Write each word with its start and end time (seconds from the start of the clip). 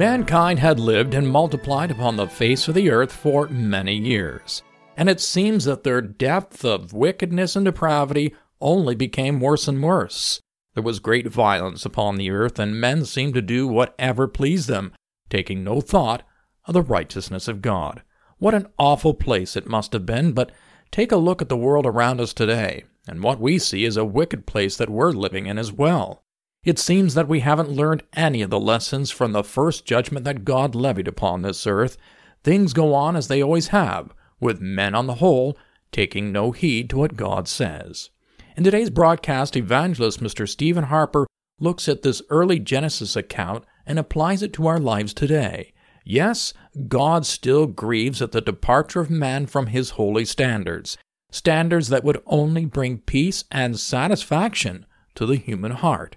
Mankind 0.00 0.60
had 0.60 0.80
lived 0.80 1.12
and 1.12 1.28
multiplied 1.28 1.90
upon 1.90 2.16
the 2.16 2.26
face 2.26 2.68
of 2.68 2.74
the 2.74 2.88
earth 2.88 3.12
for 3.12 3.48
many 3.48 3.94
years, 3.94 4.62
and 4.96 5.10
it 5.10 5.20
seems 5.20 5.66
that 5.66 5.84
their 5.84 6.00
depth 6.00 6.64
of 6.64 6.94
wickedness 6.94 7.54
and 7.54 7.66
depravity 7.66 8.34
only 8.62 8.94
became 8.94 9.40
worse 9.40 9.68
and 9.68 9.82
worse. 9.82 10.40
There 10.72 10.82
was 10.82 11.00
great 11.00 11.26
violence 11.26 11.84
upon 11.84 12.16
the 12.16 12.30
earth, 12.30 12.58
and 12.58 12.80
men 12.80 13.04
seemed 13.04 13.34
to 13.34 13.42
do 13.42 13.68
whatever 13.68 14.26
pleased 14.26 14.70
them, 14.70 14.94
taking 15.28 15.62
no 15.62 15.82
thought 15.82 16.22
of 16.64 16.72
the 16.72 16.80
righteousness 16.80 17.46
of 17.46 17.60
God. 17.60 18.00
What 18.38 18.54
an 18.54 18.68
awful 18.78 19.12
place 19.12 19.54
it 19.54 19.66
must 19.66 19.92
have 19.92 20.06
been, 20.06 20.32
but 20.32 20.50
take 20.90 21.12
a 21.12 21.16
look 21.16 21.42
at 21.42 21.50
the 21.50 21.58
world 21.58 21.84
around 21.84 22.22
us 22.22 22.32
today, 22.32 22.84
and 23.06 23.22
what 23.22 23.38
we 23.38 23.58
see 23.58 23.84
is 23.84 23.98
a 23.98 24.04
wicked 24.06 24.46
place 24.46 24.78
that 24.78 24.88
we're 24.88 25.12
living 25.12 25.44
in 25.44 25.58
as 25.58 25.70
well. 25.70 26.24
It 26.62 26.78
seems 26.78 27.14
that 27.14 27.28
we 27.28 27.40
haven't 27.40 27.70
learned 27.70 28.02
any 28.12 28.42
of 28.42 28.50
the 28.50 28.60
lessons 28.60 29.10
from 29.10 29.32
the 29.32 29.42
first 29.42 29.86
judgment 29.86 30.26
that 30.26 30.44
God 30.44 30.74
levied 30.74 31.08
upon 31.08 31.40
this 31.40 31.66
earth. 31.66 31.96
Things 32.44 32.74
go 32.74 32.92
on 32.92 33.16
as 33.16 33.28
they 33.28 33.42
always 33.42 33.68
have, 33.68 34.12
with 34.40 34.60
men 34.60 34.94
on 34.94 35.06
the 35.06 35.16
whole 35.16 35.56
taking 35.90 36.32
no 36.32 36.52
heed 36.52 36.90
to 36.90 36.98
what 36.98 37.16
God 37.16 37.48
says. 37.48 38.10
In 38.56 38.64
today's 38.64 38.90
broadcast, 38.90 39.56
evangelist 39.56 40.22
Mr. 40.22 40.46
Stephen 40.46 40.84
Harper 40.84 41.26
looks 41.58 41.88
at 41.88 42.02
this 42.02 42.20
early 42.28 42.58
Genesis 42.58 43.16
account 43.16 43.64
and 43.86 43.98
applies 43.98 44.42
it 44.42 44.52
to 44.52 44.66
our 44.66 44.78
lives 44.78 45.14
today. 45.14 45.72
Yes, 46.04 46.52
God 46.88 47.24
still 47.24 47.66
grieves 47.66 48.20
at 48.20 48.32
the 48.32 48.40
departure 48.42 49.00
of 49.00 49.08
man 49.08 49.46
from 49.46 49.68
his 49.68 49.90
holy 49.90 50.26
standards, 50.26 50.98
standards 51.30 51.88
that 51.88 52.04
would 52.04 52.22
only 52.26 52.66
bring 52.66 52.98
peace 52.98 53.44
and 53.50 53.80
satisfaction 53.80 54.84
to 55.14 55.24
the 55.24 55.36
human 55.36 55.72
heart. 55.72 56.16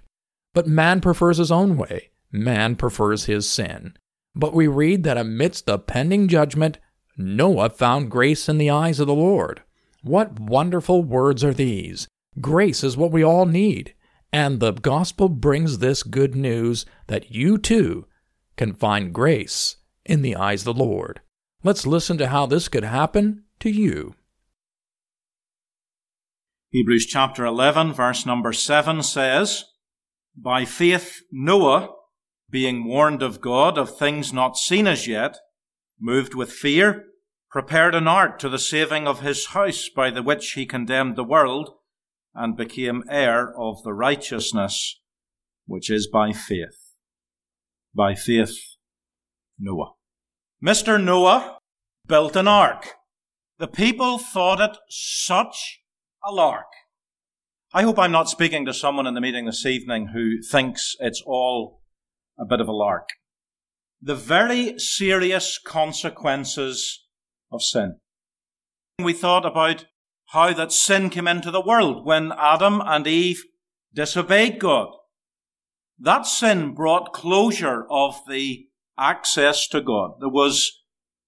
But 0.54 0.66
man 0.66 1.00
prefers 1.00 1.36
his 1.38 1.52
own 1.52 1.76
way. 1.76 2.10
Man 2.32 2.76
prefers 2.76 3.26
his 3.26 3.48
sin. 3.48 3.94
But 4.34 4.54
we 4.54 4.66
read 4.66 5.04
that 5.04 5.18
amidst 5.18 5.66
the 5.66 5.78
pending 5.78 6.28
judgment, 6.28 6.78
Noah 7.16 7.70
found 7.70 8.10
grace 8.10 8.48
in 8.48 8.58
the 8.58 8.70
eyes 8.70 8.98
of 8.98 9.06
the 9.06 9.14
Lord. 9.14 9.62
What 10.02 10.40
wonderful 10.40 11.02
words 11.02 11.44
are 11.44 11.54
these! 11.54 12.08
Grace 12.40 12.82
is 12.82 12.96
what 12.96 13.12
we 13.12 13.22
all 13.22 13.46
need. 13.46 13.94
And 14.32 14.58
the 14.58 14.72
gospel 14.72 15.28
brings 15.28 15.78
this 15.78 16.02
good 16.02 16.34
news 16.34 16.84
that 17.06 17.30
you 17.30 17.56
too 17.58 18.06
can 18.56 18.72
find 18.72 19.12
grace 19.12 19.76
in 20.04 20.22
the 20.22 20.34
eyes 20.34 20.66
of 20.66 20.76
the 20.76 20.84
Lord. 20.84 21.20
Let's 21.62 21.86
listen 21.86 22.18
to 22.18 22.28
how 22.28 22.46
this 22.46 22.68
could 22.68 22.84
happen 22.84 23.44
to 23.60 23.70
you. 23.70 24.14
Hebrews 26.70 27.06
chapter 27.06 27.44
11, 27.44 27.92
verse 27.92 28.26
number 28.26 28.52
7 28.52 29.02
says, 29.04 29.64
by 30.36 30.64
faith, 30.64 31.22
Noah, 31.30 31.90
being 32.50 32.84
warned 32.84 33.22
of 33.22 33.40
God 33.40 33.78
of 33.78 33.96
things 33.96 34.32
not 34.32 34.56
seen 34.56 34.86
as 34.86 35.06
yet, 35.06 35.36
moved 36.00 36.34
with 36.34 36.52
fear, 36.52 37.06
prepared 37.50 37.94
an 37.94 38.08
ark 38.08 38.38
to 38.40 38.48
the 38.48 38.58
saving 38.58 39.06
of 39.06 39.20
his 39.20 39.46
house, 39.46 39.88
by 39.88 40.10
the 40.10 40.22
which 40.22 40.52
he 40.52 40.66
condemned 40.66 41.16
the 41.16 41.24
world, 41.24 41.70
and 42.34 42.56
became 42.56 43.04
heir 43.08 43.54
of 43.56 43.82
the 43.84 43.92
righteousness 43.92 45.00
which 45.66 45.88
is 45.88 46.06
by 46.06 46.32
faith. 46.32 46.94
By 47.94 48.14
faith, 48.14 48.58
Noah. 49.58 49.92
Mr. 50.62 51.02
Noah 51.02 51.58
built 52.06 52.36
an 52.36 52.48
ark. 52.48 52.94
The 53.58 53.68
people 53.68 54.18
thought 54.18 54.60
it 54.60 54.76
such 54.88 55.80
a 56.26 56.32
lark 56.32 56.66
I 57.76 57.82
hope 57.82 57.98
I'm 57.98 58.12
not 58.12 58.28
speaking 58.28 58.64
to 58.66 58.72
someone 58.72 59.04
in 59.04 59.14
the 59.14 59.20
meeting 59.20 59.46
this 59.46 59.66
evening 59.66 60.10
who 60.14 60.40
thinks 60.40 60.94
it's 61.00 61.20
all 61.26 61.82
a 62.38 62.44
bit 62.44 62.60
of 62.60 62.68
a 62.68 62.72
lark. 62.72 63.08
The 64.00 64.14
very 64.14 64.78
serious 64.78 65.58
consequences 65.58 67.04
of 67.50 67.62
sin. 67.62 67.96
We 69.02 69.12
thought 69.12 69.44
about 69.44 69.86
how 70.26 70.52
that 70.52 70.70
sin 70.70 71.10
came 71.10 71.26
into 71.26 71.50
the 71.50 71.60
world 71.60 72.06
when 72.06 72.30
Adam 72.38 72.80
and 72.80 73.08
Eve 73.08 73.42
disobeyed 73.92 74.60
God. 74.60 74.90
That 75.98 76.26
sin 76.26 76.74
brought 76.74 77.12
closure 77.12 77.86
of 77.90 78.20
the 78.28 78.68
access 78.96 79.66
to 79.70 79.80
God. 79.80 80.12
There 80.20 80.28
was 80.28 80.80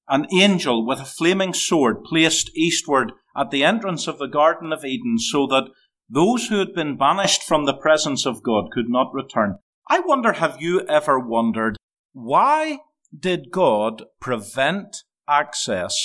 an 0.07 0.28
angel 0.33 0.87
with 0.87 1.01
a 1.01 1.05
flaming 1.05 1.55
sword 1.55 2.05
placed 2.05 2.57
eastward 2.57 3.15
at 3.37 3.51
the 3.51 3.65
entrance 3.65 4.07
of 4.07 4.19
the 4.19 4.28
Garden 4.28 4.73
of 4.73 4.84
Eden 4.84 5.19
so 5.19 5.49
that 5.49 5.71
those 6.09 6.47
who 6.47 6.59
had 6.59 6.75
been 6.75 6.97
banished 6.97 7.43
from 7.43 7.65
the 7.65 7.75
presence 7.75 8.27
of 8.27 8.43
God 8.43 8.71
could 8.72 8.89
not 8.89 9.12
return. 9.12 9.59
I 9.89 10.00
wonder, 10.00 10.34
have 10.34 10.61
you 10.61 10.81
ever 10.83 11.19
wondered 11.19 11.77
why 12.12 12.78
did 13.19 13.50
God 13.50 14.05
prevent 14.21 15.05
access 15.28 15.97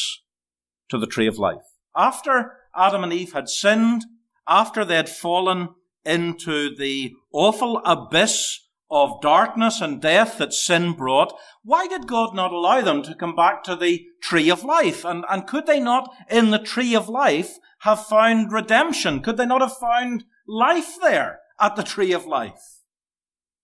to 0.89 0.97
the 0.97 1.07
tree 1.07 1.27
of 1.27 1.37
life? 1.37 1.63
After 1.95 2.53
Adam 2.75 3.03
and 3.03 3.13
Eve 3.13 3.33
had 3.33 3.49
sinned, 3.49 4.05
after 4.47 4.83
they 4.83 4.95
had 4.95 5.09
fallen 5.09 5.69
into 6.05 6.75
the 6.75 7.13
awful 7.31 7.81
abyss 7.85 8.60
of 8.91 9.21
darkness 9.21 9.79
and 9.79 10.01
death 10.01 10.37
that 10.37 10.53
sin 10.53 10.91
brought, 10.91 11.33
why 11.63 11.87
did 11.87 12.07
God 12.07 12.35
not 12.35 12.51
allow 12.51 12.81
them 12.81 13.01
to 13.03 13.15
come 13.15 13.35
back 13.35 13.63
to 13.63 13.75
the 13.75 14.05
tree 14.21 14.49
of 14.49 14.65
life? 14.65 15.05
And, 15.05 15.23
and 15.29 15.47
could 15.47 15.65
they 15.65 15.79
not, 15.79 16.13
in 16.29 16.51
the 16.51 16.59
tree 16.59 16.93
of 16.93 17.07
life, 17.07 17.57
have 17.79 18.05
found 18.05 18.51
redemption? 18.51 19.21
Could 19.21 19.37
they 19.37 19.45
not 19.45 19.61
have 19.61 19.77
found 19.77 20.25
life 20.45 20.97
there 21.01 21.39
at 21.59 21.77
the 21.77 21.83
tree 21.83 22.11
of 22.11 22.25
life? 22.25 22.81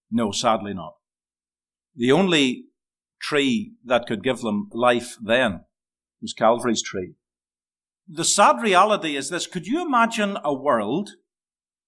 No, 0.10 0.32
sadly 0.32 0.74
not. 0.74 0.94
The 1.96 2.12
only 2.12 2.68
tree 3.20 3.74
that 3.84 4.08
could 4.08 4.24
give 4.24 4.40
them 4.40 4.70
life 4.72 5.18
then 5.22 5.62
was 6.22 6.34
Calvary's 6.34 6.82
tree. 6.82 7.16
The 8.08 8.24
sad 8.24 8.62
reality 8.62 9.18
is 9.18 9.30
this. 9.30 9.48
Could 9.48 9.68
you 9.68 9.86
imagine 9.86 10.38
a 10.44 10.54
world, 10.54 11.10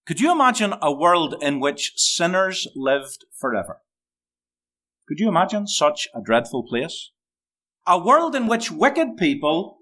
could 0.09 0.19
you 0.19 0.31
imagine 0.31 0.73
a 0.81 0.91
world 0.91 1.35
in 1.39 1.59
which 1.59 1.91
sinners 1.95 2.67
lived 2.75 3.25
forever? 3.39 3.77
Could 5.07 5.19
you 5.19 5.27
imagine 5.27 5.67
such 5.67 6.07
a 6.15 6.19
dreadful 6.19 6.63
place? 6.67 7.11
A 7.85 7.99
world 7.99 8.35
in 8.35 8.47
which 8.47 8.71
wicked 8.71 9.17
people 9.17 9.81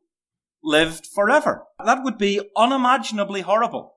lived 0.62 1.08
forever. 1.16 1.64
That 1.82 2.04
would 2.04 2.18
be 2.18 2.42
unimaginably 2.58 3.40
horrible. 3.40 3.94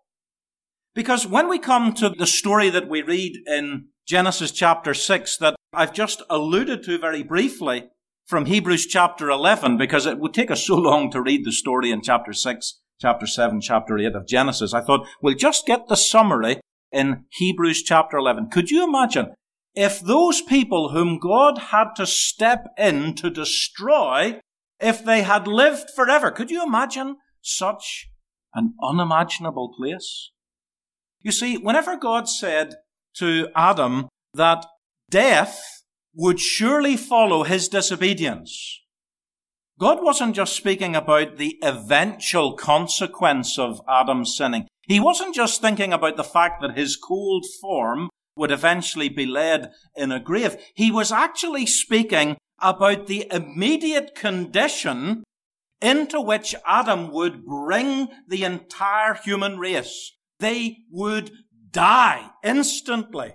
Because 0.94 1.27
when 1.27 1.49
we 1.49 1.59
come 1.59 1.94
to 1.94 2.11
the 2.11 2.29
story 2.29 2.71
that 2.71 2.88
we 2.88 3.03
read 3.03 3.32
in 3.49 3.87
Genesis 4.06 4.53
chapter 4.53 4.94
6 4.94 5.37
that 5.38 5.56
I've 5.73 5.93
just 5.93 6.23
alluded 6.31 6.85
to 6.85 6.97
very 6.97 7.25
briefly 7.25 7.88
from 8.27 8.47
Hebrews 8.47 8.87
chapter 8.87 9.31
11, 9.31 9.79
because 9.79 10.06
it 10.06 10.21
would 10.21 10.32
take 10.32 10.53
us 10.53 10.65
so 10.65 10.77
long 10.77 11.11
to 11.11 11.21
read 11.21 11.44
the 11.44 11.50
story 11.50 11.91
in 11.91 12.03
chapter 12.03 12.32
6, 12.32 12.79
chapter 13.00 13.26
7, 13.26 13.61
chapter 13.61 13.99
8 13.99 14.14
of 14.14 14.26
Genesis, 14.26 14.75
I 14.75 14.81
thought 14.81 15.06
we'll 15.23 15.35
just 15.35 15.67
get 15.67 15.88
the 15.88 15.97
summary 15.97 16.61
in 16.93 17.25
Hebrews 17.31 17.82
chapter 17.82 18.17
11. 18.17 18.50
Could 18.50 18.70
you 18.70 18.85
imagine 18.85 19.35
if 19.75 20.00
those 20.00 20.43
people 20.43 20.91
whom 20.91 21.19
God 21.19 21.58
had 21.70 21.94
to 21.97 22.06
step 22.06 22.67
in 22.76 23.14
to 23.14 23.31
destroy 23.31 24.41
if 24.81 25.05
they 25.05 25.23
had 25.23 25.47
lived 25.47 25.91
forever. 25.94 26.31
Could 26.31 26.50
you 26.50 26.64
imagine 26.64 27.17
such 27.43 28.08
an 28.55 28.75
unimaginable 28.82 29.73
place? 29.76 30.31
You 31.20 31.32
see, 31.32 31.58
whenever 31.58 31.96
God 31.96 32.29
said 32.29 32.75
to 33.17 33.49
Adam 33.55 34.08
that 34.35 34.64
death 35.11 35.82
would 36.14 36.41
surely 36.41 36.96
follow 36.96 37.44
his 37.44 37.69
disobedience, 37.69 38.80
God 39.81 40.03
wasn't 40.03 40.37
just 40.37 40.55
speaking 40.55 40.94
about 40.94 41.38
the 41.38 41.59
eventual 41.62 42.53
consequence 42.53 43.59
of 43.59 43.81
Adam's 43.88 44.37
sinning. 44.37 44.69
He 44.87 45.00
wasn't 45.00 45.35
just 45.35 45.62
thinking 45.62 45.94
about 45.94 46.19
the 46.19 46.25
fact 46.25 46.61
that 46.61 46.77
his 46.77 46.97
cold 46.97 47.47
form 47.62 48.11
would 48.37 48.50
eventually 48.50 49.09
be 49.09 49.25
laid 49.25 49.69
in 49.97 50.12
a 50.12 50.21
grave. 50.21 50.56
He 50.75 50.91
was 50.91 51.11
actually 51.11 51.65
speaking 51.65 52.37
about 52.61 53.06
the 53.06 53.27
immediate 53.32 54.15
condition 54.15 55.25
into 55.81 56.21
which 56.21 56.55
Adam 56.67 57.11
would 57.11 57.47
bring 57.47 58.09
the 58.29 58.44
entire 58.44 59.15
human 59.15 59.59
race, 59.59 60.12
they 60.41 60.79
would 60.91 61.31
die 61.71 62.31
instantly. 62.44 63.32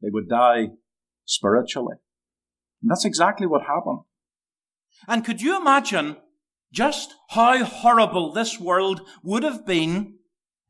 They 0.00 0.10
would 0.12 0.28
die 0.28 0.68
spiritually. 1.24 1.96
And 2.82 2.90
that's 2.90 3.04
exactly 3.04 3.48
what 3.48 3.62
happened. 3.62 4.02
And 5.08 5.24
could 5.24 5.42
you 5.42 5.56
imagine 5.56 6.16
just 6.72 7.14
how 7.30 7.64
horrible 7.64 8.32
this 8.32 8.58
world 8.58 9.02
would 9.22 9.42
have 9.42 9.64
been 9.64 10.18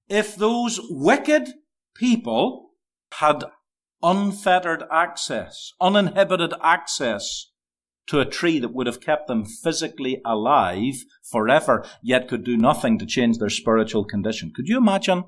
if 0.08 0.36
those 0.36 0.78
wicked 0.90 1.48
people 1.94 2.70
had 3.18 3.44
unfettered 4.02 4.84
access, 4.92 5.72
uninhibited 5.80 6.52
access 6.62 7.46
to 8.06 8.20
a 8.20 8.26
tree 8.26 8.58
that 8.58 8.74
would 8.74 8.86
have 8.86 9.00
kept 9.00 9.28
them 9.28 9.46
physically 9.46 10.20
alive 10.26 10.94
forever, 11.30 11.86
yet 12.02 12.28
could 12.28 12.44
do 12.44 12.56
nothing 12.56 12.98
to 12.98 13.06
change 13.06 13.38
their 13.38 13.48
spiritual 13.48 14.04
condition. 14.04 14.52
Could 14.54 14.68
you 14.68 14.76
imagine 14.76 15.24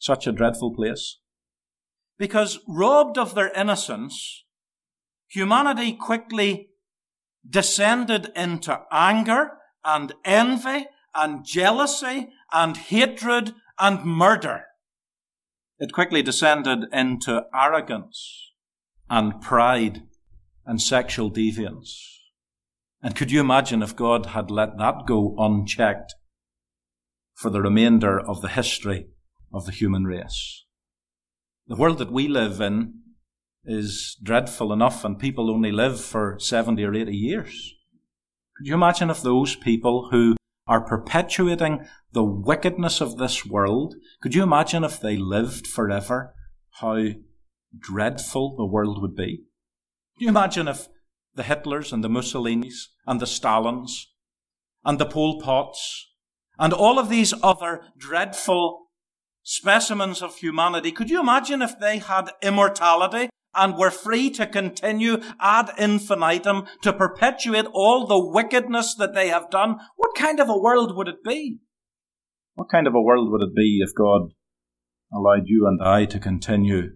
such 0.00 0.26
a 0.26 0.32
dreadful 0.32 0.74
place? 0.74 1.18
Because 2.18 2.58
robbed 2.66 3.18
of 3.18 3.36
their 3.36 3.52
innocence, 3.52 4.44
humanity 5.28 5.92
quickly 5.92 6.67
descended 7.48 8.30
into 8.36 8.80
anger 8.90 9.52
and 9.84 10.12
envy 10.24 10.86
and 11.14 11.44
jealousy 11.44 12.28
and 12.52 12.76
hatred 12.76 13.54
and 13.78 14.04
murder. 14.04 14.64
It 15.78 15.92
quickly 15.92 16.22
descended 16.22 16.84
into 16.92 17.44
arrogance 17.54 18.52
and 19.08 19.40
pride 19.40 20.02
and 20.66 20.82
sexual 20.82 21.30
deviance. 21.30 21.94
And 23.02 23.14
could 23.14 23.30
you 23.30 23.40
imagine 23.40 23.82
if 23.82 23.94
God 23.94 24.26
had 24.26 24.50
let 24.50 24.76
that 24.78 25.06
go 25.06 25.36
unchecked 25.38 26.14
for 27.34 27.48
the 27.50 27.62
remainder 27.62 28.18
of 28.18 28.42
the 28.42 28.48
history 28.48 29.06
of 29.52 29.66
the 29.66 29.72
human 29.72 30.04
race? 30.04 30.64
The 31.68 31.76
world 31.76 31.98
that 31.98 32.12
we 32.12 32.26
live 32.26 32.60
in 32.60 32.94
is 33.68 34.16
dreadful 34.22 34.72
enough, 34.72 35.04
and 35.04 35.18
people 35.18 35.50
only 35.50 35.70
live 35.70 36.00
for 36.00 36.38
70 36.38 36.82
or 36.82 36.94
80 36.94 37.14
years. 37.14 37.74
Could 38.56 38.66
you 38.66 38.74
imagine 38.74 39.10
if 39.10 39.22
those 39.22 39.54
people 39.54 40.08
who 40.10 40.36
are 40.66 40.80
perpetuating 40.80 41.86
the 42.12 42.24
wickedness 42.24 43.00
of 43.00 43.16
this 43.16 43.46
world, 43.46 43.94
could 44.20 44.34
you 44.34 44.42
imagine 44.42 44.84
if 44.84 45.00
they 45.00 45.16
lived 45.16 45.66
forever, 45.66 46.34
how 46.80 47.06
dreadful 47.78 48.56
the 48.56 48.66
world 48.66 49.00
would 49.00 49.14
be? 49.14 49.44
Can 50.16 50.24
you 50.24 50.28
imagine 50.28 50.66
if 50.66 50.88
the 51.34 51.44
Hitlers 51.44 51.92
and 51.92 52.02
the 52.02 52.08
Mussolinis 52.08 52.88
and 53.06 53.20
the 53.20 53.26
Stalins 53.26 54.06
and 54.84 54.98
the 54.98 55.06
Pol 55.06 55.40
Pots 55.40 56.08
and 56.58 56.72
all 56.72 56.98
of 56.98 57.08
these 57.08 57.32
other 57.42 57.82
dreadful 57.96 58.88
specimens 59.42 60.20
of 60.20 60.36
humanity, 60.36 60.90
could 60.90 61.08
you 61.08 61.20
imagine 61.20 61.62
if 61.62 61.78
they 61.78 61.98
had 61.98 62.30
immortality 62.42 63.30
and 63.54 63.76
were 63.76 63.90
free 63.90 64.30
to 64.30 64.46
continue 64.46 65.18
ad 65.40 65.70
infinitum 65.78 66.66
to 66.82 66.92
perpetuate 66.92 67.66
all 67.72 68.06
the 68.06 68.18
wickedness 68.18 68.94
that 68.96 69.14
they 69.14 69.28
have 69.28 69.50
done, 69.50 69.76
what 69.96 70.14
kind 70.14 70.40
of 70.40 70.48
a 70.48 70.58
world 70.58 70.96
would 70.96 71.08
it 71.08 71.24
be? 71.24 71.58
What 72.54 72.70
kind 72.70 72.86
of 72.86 72.94
a 72.94 73.02
world 73.02 73.30
would 73.30 73.42
it 73.42 73.54
be 73.54 73.80
if 73.82 73.94
God 73.94 74.32
allowed 75.12 75.46
you 75.46 75.66
and 75.66 75.82
I 75.82 76.04
to 76.06 76.18
continue 76.18 76.90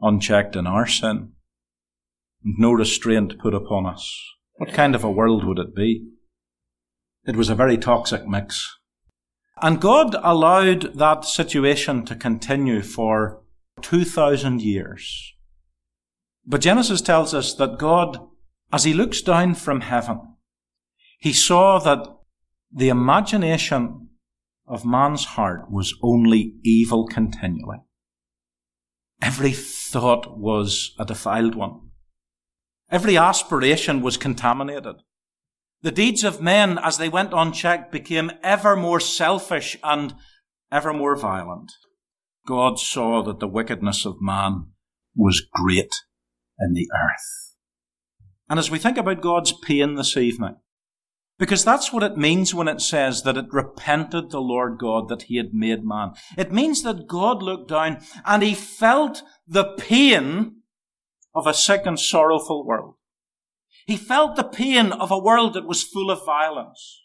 unchecked 0.00 0.56
in 0.56 0.66
our 0.66 0.86
sin 0.86 1.32
and 2.44 2.54
no 2.58 2.72
restraint 2.72 3.38
put 3.38 3.54
upon 3.54 3.86
us? 3.86 4.20
What 4.56 4.72
kind 4.72 4.94
of 4.94 5.04
a 5.04 5.10
world 5.10 5.46
would 5.46 5.58
it 5.58 5.74
be? 5.74 6.08
It 7.26 7.36
was 7.36 7.50
a 7.50 7.54
very 7.54 7.76
toxic 7.76 8.26
mix. 8.26 8.78
And 9.60 9.80
God 9.80 10.14
allowed 10.22 10.98
that 10.98 11.24
situation 11.24 12.04
to 12.06 12.14
continue 12.14 12.82
for 12.82 13.42
2,000 13.82 14.60
years. 14.62 15.34
But 16.46 16.60
Genesis 16.60 17.00
tells 17.00 17.34
us 17.34 17.54
that 17.54 17.78
God, 17.78 18.18
as 18.72 18.84
he 18.84 18.94
looks 18.94 19.20
down 19.20 19.54
from 19.54 19.80
heaven, 19.80 20.20
he 21.18 21.32
saw 21.32 21.78
that 21.80 22.06
the 22.72 22.88
imagination 22.88 24.08
of 24.66 24.84
man's 24.84 25.24
heart 25.24 25.70
was 25.70 25.94
only 26.02 26.54
evil 26.62 27.06
continually. 27.06 27.78
Every 29.20 29.52
thought 29.52 30.38
was 30.38 30.94
a 30.98 31.04
defiled 31.04 31.54
one. 31.54 31.80
Every 32.90 33.16
aspiration 33.16 34.02
was 34.02 34.16
contaminated. 34.16 34.96
The 35.82 35.90
deeds 35.90 36.22
of 36.22 36.40
men, 36.40 36.78
as 36.78 36.98
they 36.98 37.08
went 37.08 37.32
unchecked, 37.32 37.90
became 37.90 38.30
ever 38.42 38.76
more 38.76 39.00
selfish 39.00 39.76
and 39.82 40.14
ever 40.70 40.92
more 40.92 41.16
violent. 41.16 41.72
God 42.46 42.78
saw 42.78 43.22
that 43.24 43.40
the 43.40 43.48
wickedness 43.48 44.06
of 44.06 44.20
man 44.20 44.66
was 45.14 45.44
great 45.52 45.92
in 46.58 46.74
the 46.74 46.88
earth. 46.94 47.54
And 48.48 48.58
as 48.58 48.70
we 48.70 48.78
think 48.78 48.96
about 48.96 49.22
God's 49.22 49.52
pain 49.52 49.94
this 49.94 50.16
evening, 50.16 50.56
because 51.38 51.64
that's 51.64 51.92
what 51.92 52.02
it 52.02 52.16
means 52.16 52.54
when 52.54 52.68
it 52.68 52.80
says 52.80 53.22
that 53.22 53.36
it 53.36 53.52
repented 53.52 54.30
the 54.30 54.40
Lord 54.40 54.78
God 54.78 55.08
that 55.08 55.22
he 55.22 55.36
had 55.36 55.52
made 55.52 55.84
man. 55.84 56.12
It 56.38 56.52
means 56.52 56.82
that 56.82 57.06
God 57.06 57.42
looked 57.42 57.68
down 57.68 57.98
and 58.24 58.42
he 58.42 58.54
felt 58.54 59.22
the 59.46 59.64
pain 59.76 60.62
of 61.34 61.46
a 61.46 61.52
sick 61.52 61.82
and 61.84 62.00
sorrowful 62.00 62.66
world. 62.66 62.94
He 63.86 63.96
felt 63.96 64.36
the 64.36 64.44
pain 64.44 64.92
of 64.92 65.10
a 65.10 65.18
world 65.18 65.54
that 65.54 65.66
was 65.66 65.82
full 65.82 66.10
of 66.10 66.24
violence. 66.24 67.02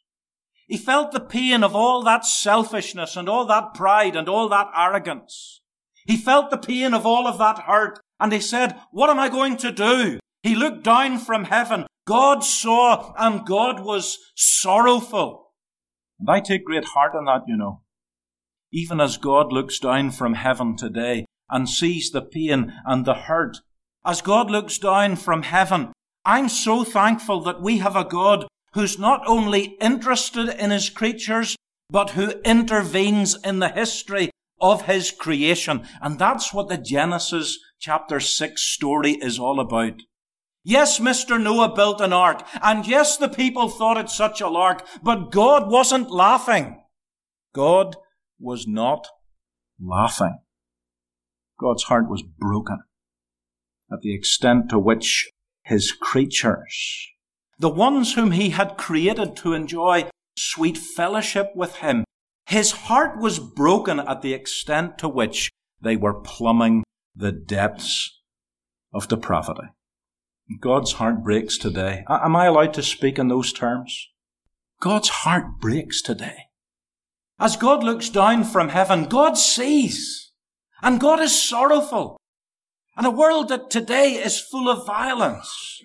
He 0.68 0.77
felt 0.77 1.12
the 1.12 1.19
pain 1.19 1.63
of 1.63 1.75
all 1.75 2.01
that 2.04 2.24
selfishness 2.24 3.18
and 3.18 3.27
all 3.27 3.45
that 3.47 3.74
pride 3.74 4.15
and 4.15 4.30
all 4.30 4.47
that 4.50 4.68
arrogance. 4.75 5.62
He 6.06 6.15
felt 6.15 6.50
the 6.50 6.57
pain 6.57 6.94
of 6.94 7.06
all 7.06 7.27
of 7.27 7.38
that 7.39 7.59
hurt 7.59 8.00
and 8.21 8.31
he 8.31 8.39
said, 8.39 8.79
what 8.91 9.09
am 9.09 9.19
I 9.19 9.27
going 9.27 9.57
to 9.57 9.71
do? 9.71 10.19
He 10.44 10.56
looked 10.56 10.83
down 10.83 11.19
from 11.19 11.45
heaven. 11.45 11.85
God 12.07 12.44
saw 12.44 13.13
and 13.18 13.45
God 13.45 13.83
was 13.83 14.18
sorrowful. 14.35 15.51
And 16.19 16.30
I 16.30 16.40
take 16.40 16.66
great 16.66 16.85
heart 16.85 17.13
in 17.16 17.25
that, 17.25 17.42
you 17.47 17.57
know. 17.57 17.81
Even 18.71 19.01
as 19.01 19.18
God 19.18 19.51
looks 19.51 19.80
down 19.80 20.11
from 20.11 20.35
heaven 20.35 20.78
today 20.78 21.25
and 21.49 21.68
sees 21.68 22.11
the 22.11 22.21
pain 22.21 22.73
and 22.85 23.06
the 23.06 23.13
hurt, 23.13 23.57
as 24.06 24.21
God 24.21 24.49
looks 24.49 24.78
down 24.78 25.16
from 25.16 25.44
heaven, 25.44 25.92
I'm 26.23 26.47
so 26.49 26.83
thankful 26.83 27.42
that 27.42 27.61
we 27.61 27.80
have 27.80 27.95
a 27.95 28.06
God 28.06 28.47
who's 28.73 28.97
not 28.97 29.21
only 29.28 29.75
interested 29.81 30.49
in 30.49 30.71
his 30.71 30.90
creatures, 30.90 31.56
but 31.90 32.11
who 32.11 32.31
intervenes 32.45 33.35
in 33.44 33.59
the 33.59 33.69
history 33.69 34.31
of 34.61 34.83
his 34.83 35.11
creation. 35.11 35.85
And 36.01 36.18
that's 36.18 36.54
what 36.54 36.69
the 36.69 36.78
Genesis 36.78 37.59
chapter 37.81 38.19
6 38.19 38.61
story 38.61 39.14
is 39.14 39.40
all 39.40 39.59
about. 39.59 40.04
Yes, 40.64 41.00
Mr. 41.00 41.42
Noah 41.42 41.73
built 41.73 42.00
an 42.00 42.14
ark, 42.14 42.45
and 42.61 42.85
yes, 42.85 43.18
the 43.18 43.28
people 43.28 43.69
thought 43.69 43.97
it 43.97 44.09
such 44.09 44.40
a 44.40 44.47
lark, 44.47 44.85
but 45.02 45.31
God 45.31 45.71
wasn't 45.71 46.11
laughing. 46.11 46.83
God 47.56 47.95
was 48.40 48.68
not 48.68 49.07
laughing. 49.80 50.38
God's 51.59 51.83
heart 51.85 52.07
was 52.07 52.21
broken 52.21 52.81
at 53.92 54.02
the 54.02 54.14
extent 54.14 54.69
to 54.69 54.78
which 54.78 55.31
his 55.64 55.92
creatures, 55.92 57.07
the 57.57 57.69
ones 57.69 58.14
whom 58.14 58.31
he 58.31 58.52
had 58.52 58.78
created 58.78 59.35
to 59.38 59.54
enjoy 59.54 60.07
sweet 60.38 60.78
fellowship 60.78 61.52
with 61.56 61.78
him, 61.78 62.04
his 62.45 62.71
heart 62.71 63.19
was 63.19 63.40
broken 63.40 64.00
at 64.00 64.21
the 64.21 64.33
extent 64.33 65.00
to 65.00 65.09
which 65.09 65.50
they 65.81 65.95
were 65.95 66.21
plumbing 66.21 66.83
the 67.15 67.31
depths 67.31 68.19
of 68.94 69.07
depravity. 69.07 69.68
God's 70.59 70.94
heart 70.94 71.23
breaks 71.23 71.57
today. 71.57 72.03
Am 72.09 72.35
I 72.35 72.45
allowed 72.45 72.73
to 72.75 72.83
speak 72.83 73.18
in 73.18 73.27
those 73.27 73.53
terms? 73.53 74.09
God's 74.81 75.09
heart 75.09 75.59
breaks 75.59 76.01
today. 76.01 76.47
As 77.39 77.56
God 77.56 77.83
looks 77.83 78.09
down 78.09 78.44
from 78.44 78.69
heaven, 78.69 79.06
God 79.06 79.37
sees. 79.37 80.31
And 80.81 80.99
God 80.99 81.19
is 81.19 81.41
sorrowful. 81.41 82.18
And 82.97 83.06
a 83.06 83.11
world 83.11 83.49
that 83.49 83.69
today 83.69 84.13
is 84.13 84.39
full 84.39 84.69
of 84.69 84.85
violence. 84.85 85.81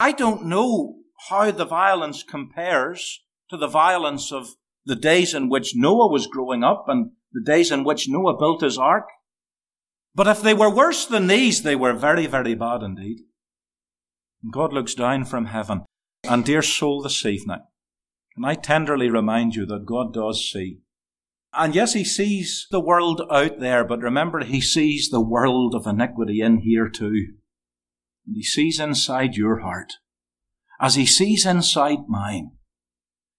I 0.00 0.12
don't 0.12 0.46
know 0.46 0.96
how 1.28 1.50
the 1.50 1.64
violence 1.64 2.22
compares 2.22 3.22
to 3.50 3.56
the 3.56 3.66
violence 3.66 4.32
of 4.32 4.48
the 4.84 4.96
days 4.96 5.34
in 5.34 5.48
which 5.48 5.72
Noah 5.74 6.10
was 6.10 6.26
growing 6.26 6.64
up 6.64 6.86
and 6.88 7.10
the 7.32 7.42
days 7.42 7.70
in 7.70 7.84
which 7.84 8.08
Noah 8.08 8.38
built 8.38 8.62
his 8.62 8.78
ark. 8.78 9.06
But 10.18 10.26
if 10.26 10.42
they 10.42 10.52
were 10.52 10.68
worse 10.68 11.06
than 11.06 11.28
these, 11.28 11.62
they 11.62 11.76
were 11.76 11.92
very, 11.92 12.26
very 12.26 12.56
bad 12.56 12.82
indeed. 12.82 13.20
And 14.42 14.52
God 14.52 14.72
looks 14.72 14.92
down 14.92 15.26
from 15.26 15.44
heaven. 15.46 15.82
And 16.24 16.44
dear 16.44 16.60
soul, 16.60 17.02
this 17.02 17.24
evening, 17.24 17.60
can 18.34 18.44
I 18.44 18.56
tenderly 18.56 19.10
remind 19.10 19.54
you 19.54 19.64
that 19.66 19.86
God 19.86 20.12
does 20.12 20.50
see. 20.50 20.80
And 21.52 21.72
yes, 21.72 21.92
He 21.92 22.02
sees 22.02 22.66
the 22.68 22.80
world 22.80 23.22
out 23.30 23.60
there, 23.60 23.84
but 23.84 24.00
remember, 24.00 24.42
He 24.42 24.60
sees 24.60 25.08
the 25.08 25.20
world 25.20 25.76
of 25.76 25.86
iniquity 25.86 26.40
in 26.40 26.62
here 26.62 26.88
too. 26.88 27.34
And 28.26 28.34
He 28.34 28.42
sees 28.42 28.80
inside 28.80 29.36
your 29.36 29.60
heart, 29.60 29.92
as 30.80 30.96
He 30.96 31.06
sees 31.06 31.46
inside 31.46 32.08
mine. 32.08 32.50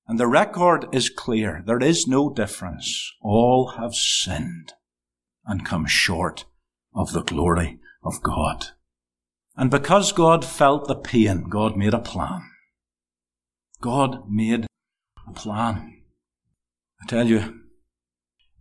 And 0.08 0.18
the 0.18 0.28
record 0.28 0.88
is 0.94 1.10
clear. 1.10 1.62
There 1.66 1.84
is 1.84 2.08
no 2.08 2.30
difference. 2.30 3.12
All 3.22 3.74
have 3.78 3.96
sinned 3.96 4.72
and 5.46 5.66
come 5.66 5.86
short 5.86 6.46
of 6.94 7.14
the 7.14 7.24
glory 7.24 7.80
of 8.04 8.22
God. 8.22 8.68
And 9.56 9.70
because 9.70 10.12
God 10.12 10.46
felt 10.46 10.88
the 10.88 10.96
pain, 10.96 11.50
God 11.50 11.76
made 11.76 11.94
a 11.94 12.00
plan. 12.00 12.50
God 13.82 14.30
made 14.30 14.66
a 15.28 15.32
plan. 15.34 16.02
I 17.02 17.06
tell 17.08 17.28
you, 17.28 17.62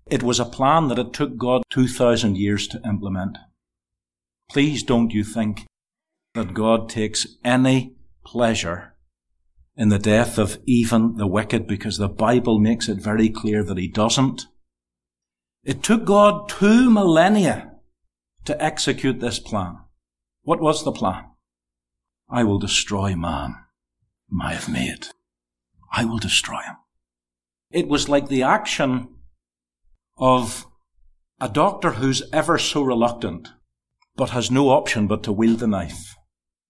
it 0.07 0.23
was 0.23 0.41
a 0.41 0.45
plan 0.45 0.89
that 0.89 0.99
it 0.99 1.13
took 1.13 1.37
God 1.37 1.63
2,000 1.71 2.37
years 2.37 2.67
to 2.69 2.81
implement. 2.85 3.39
Please 4.51 4.83
don't 4.83 5.13
you 5.13 5.23
think 5.23 5.67
that 6.35 6.55
God 6.55 6.89
takes 6.89 7.27
any 7.45 7.95
pleasure 8.25 8.95
in 9.77 9.91
the 9.91 9.99
death 9.99 10.39
of 10.39 10.59
even 10.67 11.17
the 11.17 11.27
wicked 11.27 11.67
because 11.67 11.99
the 11.99 12.09
Bible 12.09 12.59
makes 12.59 12.89
it 12.89 12.99
very 12.99 13.29
clear 13.29 13.63
that 13.63 13.79
he 13.79 13.89
doesn't. 13.89 14.47
It 15.63 15.83
took 15.83 16.05
God 16.05 16.49
two 16.49 16.91
millennia 16.91 17.68
to 18.45 18.63
execute 18.63 19.21
this 19.21 19.39
plan. 19.39 19.79
What 20.43 20.61
was 20.61 20.85
the 20.85 20.93
plan? 20.93 21.25
I 22.31 22.45
will 22.45 22.59
destroy 22.59 23.15
man 23.15 23.57
whom 24.29 24.43
I 24.43 24.55
have 24.55 24.69
made. 24.69 25.09
I 25.93 26.05
will 26.05 26.19
destroy 26.19 26.61
him. 26.61 26.77
It 27.71 27.89
was 27.89 28.09
like 28.09 28.29
the 28.29 28.43
action 28.43 29.09
of 30.17 30.67
a 31.41 31.49
doctor 31.49 31.93
who's 31.93 32.23
ever 32.33 32.59
so 32.59 32.83
reluctant, 32.83 33.49
but 34.17 34.31
has 34.31 34.51
no 34.51 34.71
option 34.71 35.07
but 35.07 35.23
to 35.25 35.33
wield 35.33 35.61
the 35.61 35.67
knife. 35.67 36.15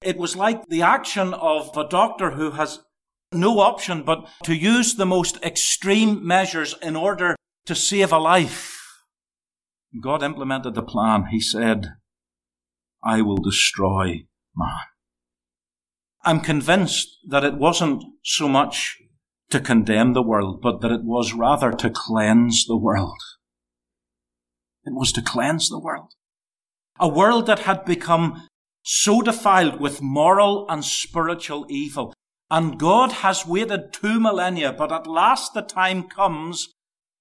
It 0.03 0.17
was 0.17 0.37
like 0.37 0.67
the 0.67 0.83
action 0.83 1.35
of 1.35 1.77
a 1.77 1.89
doctor 1.89 2.33
who 2.33 2.53
has 2.53 2.81
no 3.33 3.59
option 3.59 4.03
but 4.03 4.29
to 4.45 4.55
use 4.55 4.95
the 4.95 5.07
most 5.07 5.43
extreme 5.43 6.27
measures 6.27 6.75
in 6.83 6.97
order 6.97 7.37
to 7.67 7.75
save 7.75 8.13
a 8.13 8.19
life. 8.19 8.78
God 10.03 10.23
implemented 10.23 10.75
the 10.75 10.83
plan. 10.83 11.27
He 11.31 11.41
said, 11.41 11.95
I 13.03 13.23
will 13.23 13.39
destroy 13.39 14.27
man. 14.57 14.77
I'm 16.25 16.41
convinced 16.41 17.09
that 17.27 17.45
it 17.45 17.55
wasn't 17.55 18.03
so 18.25 18.49
much 18.49 18.99
to 19.51 19.61
condemn 19.61 20.13
the 20.13 20.23
world, 20.23 20.61
but 20.61 20.81
that 20.83 20.91
it 20.91 21.05
was 21.05 21.33
rather 21.33 21.73
to 21.73 21.91
cleanse 21.91 22.67
the 22.67 22.77
world. 22.77 23.19
It 24.85 24.95
was 24.95 25.13
to 25.13 25.23
cleanse 25.23 25.69
the 25.69 25.81
world. 25.81 26.13
A 27.01 27.09
world 27.09 27.47
that 27.47 27.61
had 27.61 27.85
become 27.85 28.47
so 28.83 29.23
defiled 29.23 29.81
with 29.81 30.03
moral 30.03 30.67
and 30.69 30.85
spiritual 30.85 31.67
evil. 31.69 32.13
And 32.51 32.79
God 32.79 33.13
has 33.13 33.47
waited 33.47 33.93
two 33.93 34.19
millennia, 34.19 34.73
but 34.73 34.93
at 34.93 35.07
last 35.07 35.55
the 35.55 35.63
time 35.63 36.05
comes 36.05 36.75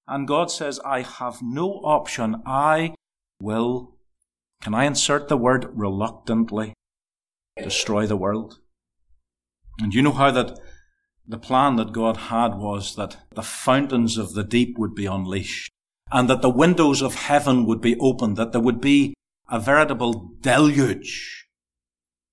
and 0.08 0.28
God 0.28 0.52
says, 0.52 0.80
I 0.86 1.02
have 1.02 1.42
no 1.42 1.74
option. 1.84 2.42
I 2.46 2.96
will, 3.42 3.96
can 4.62 4.74
I 4.74 4.86
insert 4.86 5.28
the 5.28 5.38
word 5.38 5.70
reluctantly, 5.74 6.74
destroy 7.62 8.08
the 8.08 8.18
world? 8.18 8.60
And 9.80 9.94
you 9.94 10.02
know 10.02 10.12
how 10.12 10.32
that 10.32 10.60
the 11.28 11.38
plan 11.38 11.76
that 11.76 11.92
God 11.92 12.18
had 12.18 12.56
was 12.56 12.96
that 12.96 13.18
the 13.36 13.44
fountains 13.44 14.18
of 14.18 14.34
the 14.34 14.44
deep 14.44 14.78
would 14.78 14.96
be 14.96 15.06
unleashed 15.06 15.72
and 16.12 16.30
that 16.30 16.42
the 16.42 16.50
windows 16.50 17.02
of 17.02 17.16
heaven 17.16 17.66
would 17.66 17.82
be 17.82 17.98
opened, 18.00 18.38
that 18.38 18.54
there 18.54 18.62
would 18.62 18.80
be 18.80 19.14
a 19.50 19.60
veritable 19.60 20.32
deluge, 20.42 21.48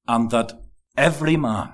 and 0.07 0.31
that 0.31 0.53
every 0.97 1.37
man, 1.37 1.73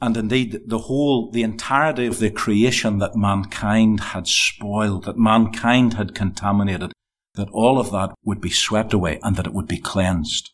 and 0.00 0.16
indeed 0.16 0.60
the 0.66 0.80
whole, 0.80 1.30
the 1.30 1.42
entirety 1.42 2.06
of 2.06 2.18
the 2.18 2.30
creation 2.30 2.98
that 2.98 3.16
mankind 3.16 4.00
had 4.00 4.26
spoiled, 4.26 5.04
that 5.04 5.16
mankind 5.16 5.94
had 5.94 6.14
contaminated, 6.14 6.92
that 7.34 7.48
all 7.52 7.78
of 7.78 7.90
that 7.92 8.14
would 8.24 8.40
be 8.40 8.50
swept 8.50 8.92
away 8.92 9.18
and 9.22 9.36
that 9.36 9.46
it 9.46 9.54
would 9.54 9.68
be 9.68 9.78
cleansed 9.78 10.50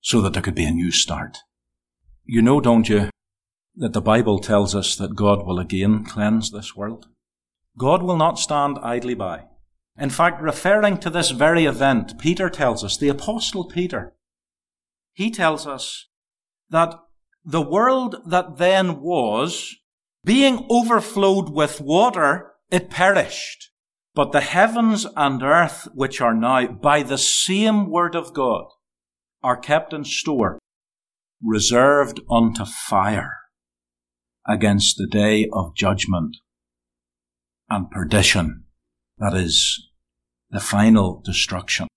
so 0.00 0.20
that 0.20 0.32
there 0.32 0.42
could 0.42 0.54
be 0.54 0.64
a 0.64 0.70
new 0.70 0.90
start. 0.90 1.38
You 2.24 2.42
know, 2.42 2.60
don't 2.60 2.88
you, 2.88 3.10
that 3.76 3.92
the 3.92 4.00
Bible 4.00 4.38
tells 4.38 4.74
us 4.74 4.96
that 4.96 5.16
God 5.16 5.46
will 5.46 5.58
again 5.58 6.04
cleanse 6.04 6.50
this 6.50 6.76
world? 6.76 7.06
God 7.78 8.02
will 8.02 8.16
not 8.16 8.38
stand 8.38 8.78
idly 8.82 9.14
by. 9.14 9.44
In 9.98 10.10
fact, 10.10 10.42
referring 10.42 10.98
to 10.98 11.10
this 11.10 11.30
very 11.30 11.64
event, 11.64 12.18
Peter 12.18 12.48
tells 12.48 12.82
us, 12.82 12.96
the 12.96 13.08
Apostle 13.08 13.64
Peter, 13.64 14.14
he 15.12 15.30
tells 15.30 15.66
us 15.66 16.08
that 16.70 16.94
the 17.44 17.62
world 17.62 18.16
that 18.26 18.58
then 18.58 19.00
was, 19.00 19.74
being 20.24 20.66
overflowed 20.70 21.50
with 21.50 21.80
water, 21.80 22.52
it 22.70 22.90
perished. 22.90 23.70
But 24.14 24.32
the 24.32 24.40
heavens 24.40 25.06
and 25.16 25.42
earth, 25.42 25.88
which 25.94 26.20
are 26.20 26.34
now 26.34 26.66
by 26.66 27.02
the 27.02 27.18
same 27.18 27.90
word 27.90 28.14
of 28.14 28.34
God, 28.34 28.66
are 29.42 29.56
kept 29.56 29.92
in 29.92 30.04
store, 30.04 30.58
reserved 31.42 32.20
unto 32.30 32.64
fire 32.64 33.38
against 34.46 34.96
the 34.96 35.06
day 35.06 35.48
of 35.52 35.74
judgment 35.74 36.36
and 37.68 37.90
perdition 37.90 38.64
that 39.18 39.34
is 39.34 39.88
the 40.50 40.60
final 40.60 41.22
destruction 41.24 41.88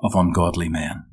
of 0.00 0.14
ungodly 0.14 0.68
men. 0.68 1.07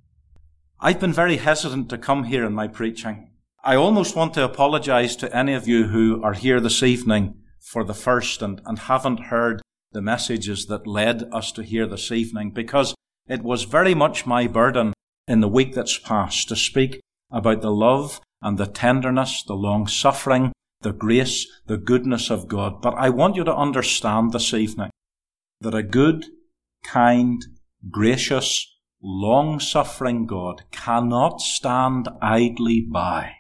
I've 0.85 0.99
been 0.99 1.13
very 1.13 1.37
hesitant 1.37 1.89
to 1.89 1.97
come 1.97 2.25
here 2.25 2.45
in 2.45 2.53
my 2.53 2.67
preaching. 2.67 3.31
I 3.63 3.75
almost 3.75 4.15
want 4.15 4.35
to 4.35 4.43
apologize 4.43 5.15
to 5.15 5.35
any 5.35 5.55
of 5.55 5.67
you 5.67 5.85
who 5.87 6.21
are 6.21 6.33
here 6.33 6.59
this 6.59 6.83
evening 6.83 7.39
for 7.59 7.83
the 7.83 7.95
first 7.95 8.43
and, 8.43 8.61
and 8.67 8.77
haven't 8.77 9.31
heard 9.31 9.63
the 9.93 10.03
messages 10.03 10.67
that 10.67 10.85
led 10.85 11.23
us 11.33 11.51
to 11.53 11.63
here 11.63 11.87
this 11.87 12.11
evening 12.11 12.51
because 12.51 12.93
it 13.27 13.41
was 13.41 13.63
very 13.63 13.95
much 13.95 14.27
my 14.27 14.45
burden 14.45 14.93
in 15.27 15.39
the 15.39 15.47
week 15.47 15.73
that's 15.73 15.97
passed 15.97 16.49
to 16.49 16.55
speak 16.55 17.01
about 17.31 17.63
the 17.63 17.71
love 17.71 18.21
and 18.43 18.59
the 18.59 18.67
tenderness, 18.67 19.41
the 19.41 19.55
long 19.55 19.87
suffering, 19.87 20.51
the 20.81 20.93
grace, 20.93 21.47
the 21.65 21.77
goodness 21.77 22.29
of 22.29 22.47
God. 22.47 22.83
But 22.83 22.93
I 22.93 23.09
want 23.09 23.35
you 23.35 23.43
to 23.45 23.55
understand 23.55 24.33
this 24.33 24.53
evening 24.53 24.91
that 25.61 25.73
a 25.73 25.81
good, 25.81 26.27
kind, 26.83 27.43
gracious, 27.89 28.74
long 29.07 29.59
suffering 29.59 30.25
God 30.25 30.63
cannot 30.71 31.39
stand 31.39 32.09
idly 32.23 32.81
by 32.81 33.33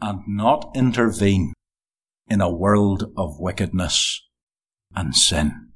and 0.00 0.20
not 0.26 0.70
intervene 0.74 1.52
in 2.26 2.40
a 2.40 2.50
world 2.50 3.12
of 3.14 3.38
wickedness 3.38 4.22
and 4.96 5.14
sin. 5.14 5.72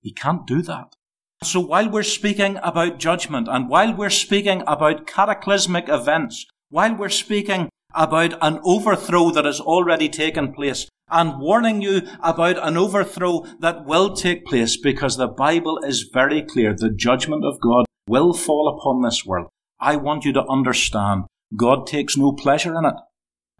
He 0.00 0.10
can't 0.10 0.46
do 0.46 0.62
that. 0.62 0.94
So 1.42 1.60
while 1.60 1.90
we're 1.90 2.02
speaking 2.02 2.58
about 2.62 2.98
judgment 2.98 3.46
and 3.46 3.68
while 3.68 3.94
we're 3.94 4.08
speaking 4.08 4.62
about 4.66 5.06
cataclysmic 5.06 5.90
events, 5.90 6.46
while 6.70 6.94
we're 6.94 7.10
speaking 7.10 7.68
about 7.94 8.38
an 8.40 8.60
overthrow 8.64 9.30
that 9.32 9.44
has 9.44 9.60
already 9.60 10.08
taken 10.08 10.54
place 10.54 10.88
and 11.10 11.38
warning 11.38 11.82
you 11.82 12.02
about 12.22 12.56
an 12.66 12.78
overthrow 12.78 13.44
that 13.60 13.84
will 13.84 14.14
take 14.14 14.46
place 14.46 14.78
because 14.78 15.18
the 15.18 15.28
Bible 15.28 15.78
is 15.84 16.08
very 16.12 16.42
clear. 16.42 16.74
The 16.74 16.90
judgment 16.90 17.44
of 17.44 17.60
God 17.60 17.85
will 18.08 18.32
fall 18.32 18.68
upon 18.68 19.02
this 19.02 19.24
world. 19.24 19.48
I 19.80 19.96
want 19.96 20.24
you 20.24 20.32
to 20.32 20.44
understand 20.44 21.24
God 21.56 21.86
takes 21.86 22.16
no 22.16 22.32
pleasure 22.32 22.76
in 22.76 22.84
it. 22.84 22.94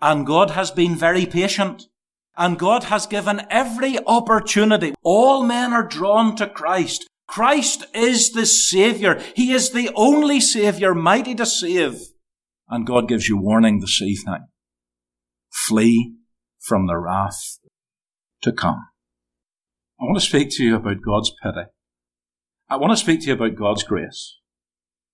And 0.01 0.27
God 0.27 0.51
has 0.51 0.71
been 0.71 0.95
very 0.95 1.27
patient. 1.27 1.87
And 2.37 2.59
God 2.59 2.85
has 2.85 3.07
given 3.07 3.47
every 3.49 3.99
opportunity. 4.07 4.95
All 5.03 5.43
men 5.43 5.73
are 5.73 5.87
drawn 5.87 6.37
to 6.37 6.47
Christ. 6.47 7.09
Christ 7.27 7.87
is 7.95 8.33
the 8.33 8.47
Savior. 8.47 9.21
He 9.35 9.53
is 9.53 9.71
the 9.71 9.91
only 9.95 10.41
Savior 10.41 10.95
mighty 10.95 11.35
to 11.35 11.47
save. 11.47 12.01
And 12.69 12.87
God 12.87 13.09
gives 13.09 13.29
you 13.29 13.39
warning 13.39 13.81
this 13.81 14.03
evening. 14.03 14.47
Flee 15.51 16.15
from 16.61 16.87
the 16.87 16.99
wrath 16.99 17.59
to 18.43 18.53
come. 18.53 18.89
I 19.99 20.05
want 20.05 20.19
to 20.19 20.27
speak 20.27 20.51
to 20.53 20.65
you 20.65 20.77
about 20.77 21.01
God's 21.01 21.33
pity. 21.43 21.69
I 22.69 22.77
want 22.77 22.93
to 22.93 22.97
speak 22.97 23.21
to 23.21 23.27
you 23.27 23.35
about 23.35 23.55
God's 23.55 23.85
grace. 23.85 24.39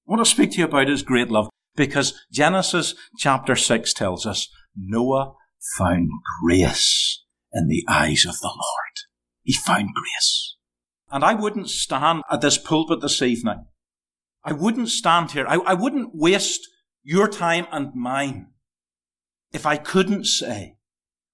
I 0.09 0.11
want 0.11 0.25
to 0.25 0.31
speak 0.31 0.53
to 0.53 0.59
you 0.59 0.65
about 0.65 0.89
His 0.89 1.03
great 1.03 1.31
love 1.31 1.49
because 1.77 2.19
Genesis 2.33 2.95
chapter 3.19 3.57
6 3.57 3.93
tells 3.93 4.27
us 4.27 4.49
Noah 4.77 5.35
found 5.77 6.09
grace 6.43 7.25
in 7.53 7.69
the 7.69 7.85
eyes 7.89 8.25
of 8.27 8.41
the 8.41 8.49
Lord. 8.49 8.97
He 9.43 9.53
found 9.53 9.91
grace. 9.95 10.57
And 11.11 11.23
I 11.23 11.35
wouldn't 11.35 11.69
stand 11.69 12.23
at 12.31 12.41
this 12.41 12.57
pulpit 12.57 13.03
this 13.03 13.21
evening. 13.21 13.67
I 14.45 14.53
wouldn't 14.53 14.89
stand 14.89 15.33
here. 15.33 15.47
I, 15.47 15.57
I 15.57 15.75
wouldn't 15.75 16.15
waste 16.15 16.67
your 17.03 17.29
time 17.29 17.67
and 17.71 17.95
mine 17.95 18.49
if 19.53 19.67
I 19.67 19.77
couldn't 19.77 20.25
say, 20.25 20.77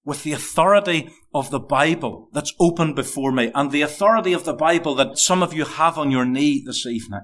with 0.05 0.23
the 0.23 0.31
authority 0.33 1.09
of 1.33 1.51
the 1.51 1.59
Bible 1.59 2.29
that's 2.33 2.53
open 2.59 2.93
before 2.93 3.31
me 3.31 3.51
and 3.53 3.71
the 3.71 3.81
authority 3.81 4.33
of 4.33 4.45
the 4.45 4.53
Bible 4.53 4.95
that 4.95 5.17
some 5.17 5.43
of 5.43 5.53
you 5.53 5.65
have 5.65 5.97
on 5.97 6.11
your 6.11 6.25
knee 6.25 6.63
this 6.65 6.85
evening, 6.85 7.21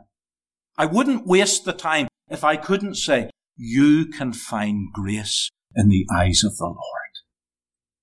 I 0.77 0.85
wouldn't 0.85 1.25
waste 1.25 1.65
the 1.65 1.73
time 1.73 2.07
if 2.29 2.43
I 2.43 2.57
couldn't 2.57 2.95
say, 2.95 3.29
you 3.55 4.07
can 4.07 4.33
find 4.33 4.91
grace 4.93 5.49
in 5.75 5.89
the 5.89 6.05
eyes 6.13 6.43
of 6.43 6.57
the 6.57 6.65
Lord. 6.65 6.79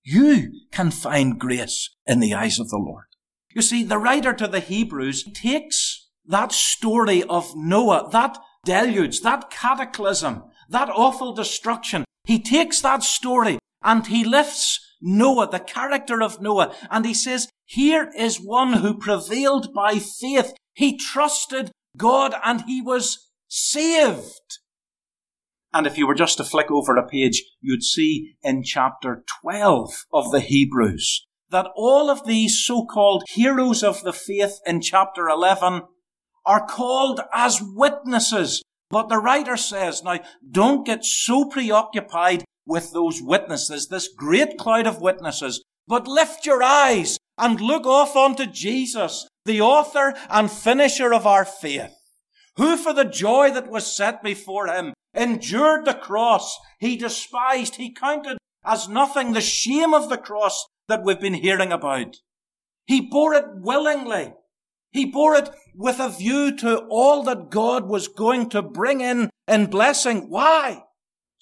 you 0.05 0.51
can 0.73 0.91
find 0.91 1.39
grace 1.39 1.91
in 2.07 2.21
the 2.21 2.35
eyes 2.35 2.59
of 2.59 2.69
the 2.71 2.79
Lord. 2.79 3.05
You 3.55 3.63
see, 3.63 3.85
the 3.85 3.99
writer 3.99 4.33
to 4.33 4.49
the 4.49 4.61
Hebrews 4.61 5.25
takes 5.35 6.09
that 6.27 6.53
story 6.53 7.23
of 7.25 7.55
Noah, 7.57 8.09
that 8.11 8.39
deluge, 8.65 9.21
that 9.21 9.51
cataclysm, 9.51 10.45
that 10.69 10.89
awful 10.89 11.35
destruction. 11.35 12.05
He 12.25 12.41
takes 12.41 12.81
that 12.81 13.03
story 13.03 13.59
and 13.83 14.07
he 14.07 14.25
lifts 14.25 14.81
Noah, 15.01 15.51
the 15.51 15.59
character 15.59 16.23
of 16.23 16.41
Noah, 16.41 16.75
and 16.91 17.05
he 17.05 17.15
says, 17.15 17.49
here 17.65 18.11
is 18.17 18.37
one 18.37 18.75
who 18.75 18.99
prevailed 18.99 19.73
by 19.75 19.99
faith. 19.99 20.53
He 20.75 20.97
trusted 20.97 21.71
God 21.97 22.35
and 22.45 22.63
he 22.63 22.81
was 22.83 23.31
saved. 23.49 24.59
And 25.73 25.87
if 25.87 25.97
you 25.97 26.07
were 26.07 26.15
just 26.15 26.37
to 26.37 26.45
flick 26.45 26.71
over 26.71 26.97
a 26.97 27.07
page, 27.07 27.43
you'd 27.61 27.83
see 27.83 28.35
in 28.43 28.63
chapter 28.63 29.25
12 29.43 30.05
of 30.13 30.31
the 30.31 30.41
Hebrews 30.41 31.25
that 31.51 31.69
all 31.75 32.11
of 32.11 32.27
these 32.27 32.63
so-called 32.65 33.25
heroes 33.29 33.83
of 33.83 34.03
the 34.03 34.13
faith 34.13 34.59
in 34.67 34.81
chapter 34.81 35.29
11 35.29 35.83
are 36.45 36.67
called 36.67 37.21
as 37.33 37.63
witnesses. 37.63 38.63
But 38.91 39.09
the 39.09 39.19
writer 39.19 39.57
says, 39.57 40.03
now 40.03 40.21
don't 40.51 40.85
get 40.85 41.05
so 41.05 41.47
preoccupied 41.47 42.45
with 42.67 42.93
those 42.93 43.21
witnesses, 43.23 43.89
this 43.89 44.09
great 44.09 44.59
cloud 44.59 44.87
of 44.87 45.01
witnesses, 45.01 45.63
but 45.87 46.07
lift 46.07 46.47
your 46.47 46.63
eyes 46.63 47.19
and 47.39 47.61
look 47.61 47.87
off 47.87 48.15
onto 48.17 48.47
Jesus, 48.47 49.27
the 49.45 49.61
author 49.61 50.15
and 50.31 50.51
finisher 50.51 51.13
of 51.13 51.27
our 51.27 51.45
faith, 51.45 51.93
who 52.57 52.77
for 52.77 52.93
the 52.93 53.05
joy 53.05 53.51
that 53.51 53.71
was 53.71 53.95
set 53.95 54.23
before 54.23 54.69
him 54.69 54.95
endured 55.15 55.85
the 55.85 55.95
cross. 55.95 56.59
He 56.79 56.97
despised, 56.97 57.77
he 57.77 57.93
counted 57.93 58.39
as 58.65 58.89
nothing 58.89 59.33
the 59.33 59.41
shame 59.41 59.93
of 59.93 60.09
the 60.09 60.19
cross 60.19 60.67
that 60.89 61.03
we've 61.03 61.21
been 61.21 61.35
hearing 61.35 61.73
about. 61.73 62.17
He 62.87 63.01
bore 63.01 63.35
it 63.35 63.45
willingly. 63.55 64.35
He 64.91 65.07
bore 65.07 65.35
it 65.35 65.51
with 65.75 65.99
a 65.99 66.11
view 66.11 66.55
to 66.59 66.87
all 66.91 67.23
that 67.25 67.51
God 67.51 67.89
was 67.89 68.09
going 68.09 68.51
to 68.51 68.61
bring 68.61 69.01
in 69.01 69.31
in 69.49 69.67
blessing. 69.67 70.29
Why? 70.29 70.83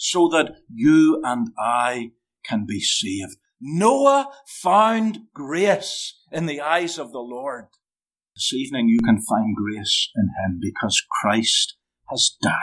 So 0.02 0.28
that 0.28 0.54
you 0.73 1.21
and 1.23 1.49
I 1.59 2.12
can 2.42 2.64
be 2.66 2.80
saved. 2.80 3.37
Noah 3.61 4.30
found 4.47 5.19
grace 5.35 6.19
in 6.33 6.47
the 6.47 6.59
eyes 6.59 6.99
of 6.99 7.12
the 7.12 7.19
Lord. 7.19 7.66
This 8.35 8.54
evening 8.54 8.88
you 8.88 8.99
can 9.04 9.21
find 9.21 9.54
grace 9.54 10.09
in 10.16 10.30
him 10.42 10.59
because 10.59 11.02
Christ 11.21 11.76
has 12.09 12.35
died. 12.40 12.54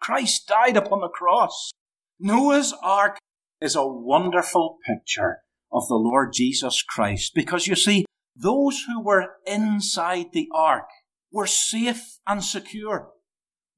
Christ 0.00 0.48
died 0.48 0.76
upon 0.76 1.02
the 1.02 1.08
cross. 1.08 1.70
Noah's 2.18 2.74
ark 2.82 3.18
is 3.60 3.76
a 3.76 3.86
wonderful 3.86 4.78
picture 4.84 5.38
of 5.72 5.86
the 5.86 5.94
Lord 5.94 6.32
Jesus 6.32 6.82
Christ 6.82 7.30
because 7.36 7.68
you 7.68 7.76
see, 7.76 8.04
those 8.34 8.82
who 8.88 9.00
were 9.00 9.36
inside 9.46 10.32
the 10.32 10.48
ark 10.52 10.88
were 11.30 11.46
safe 11.46 12.18
and 12.26 12.42
secure. 12.42 13.13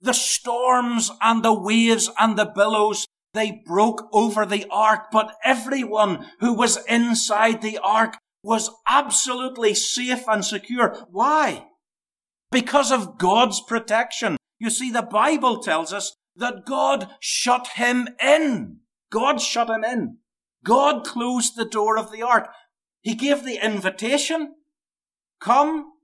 The 0.06 0.14
storms 0.14 1.10
and 1.20 1.44
the 1.44 1.52
waves 1.52 2.08
and 2.16 2.38
the 2.38 2.44
billows, 2.44 3.08
they 3.34 3.60
broke 3.66 4.09
over 4.12 4.46
the 4.46 4.64
ark, 4.70 5.07
but 5.11 5.35
everyone 5.44 6.26
who 6.38 6.54
was 6.54 6.78
inside 6.87 7.61
the 7.61 7.78
ark 7.83 8.16
was 8.40 8.70
absolutely 8.87 9.74
safe 9.74 10.22
and 10.28 10.44
secure. 10.44 10.96
Why? 11.11 11.66
Because 12.52 12.92
of 12.92 13.18
God's 13.18 13.61
protection. 13.61 14.37
You 14.61 14.70
see, 14.70 14.92
the 14.92 15.02
Bible 15.02 15.59
tells 15.59 15.92
us 15.92 16.14
that 16.37 16.64
God 16.64 17.09
shut 17.18 17.66
him 17.74 18.09
in. 18.22 18.83
God 19.11 19.40
shut 19.40 19.68
him 19.68 19.83
in. 19.83 20.18
God 20.64 21.04
closed 21.04 21.57
the 21.57 21.64
door 21.64 21.98
of 21.98 22.12
the 22.12 22.22
ark. 22.22 22.48
He 23.00 23.16
gave 23.16 23.42
the 23.42 23.59
invitation. 23.61 24.54
Come, 25.40 25.94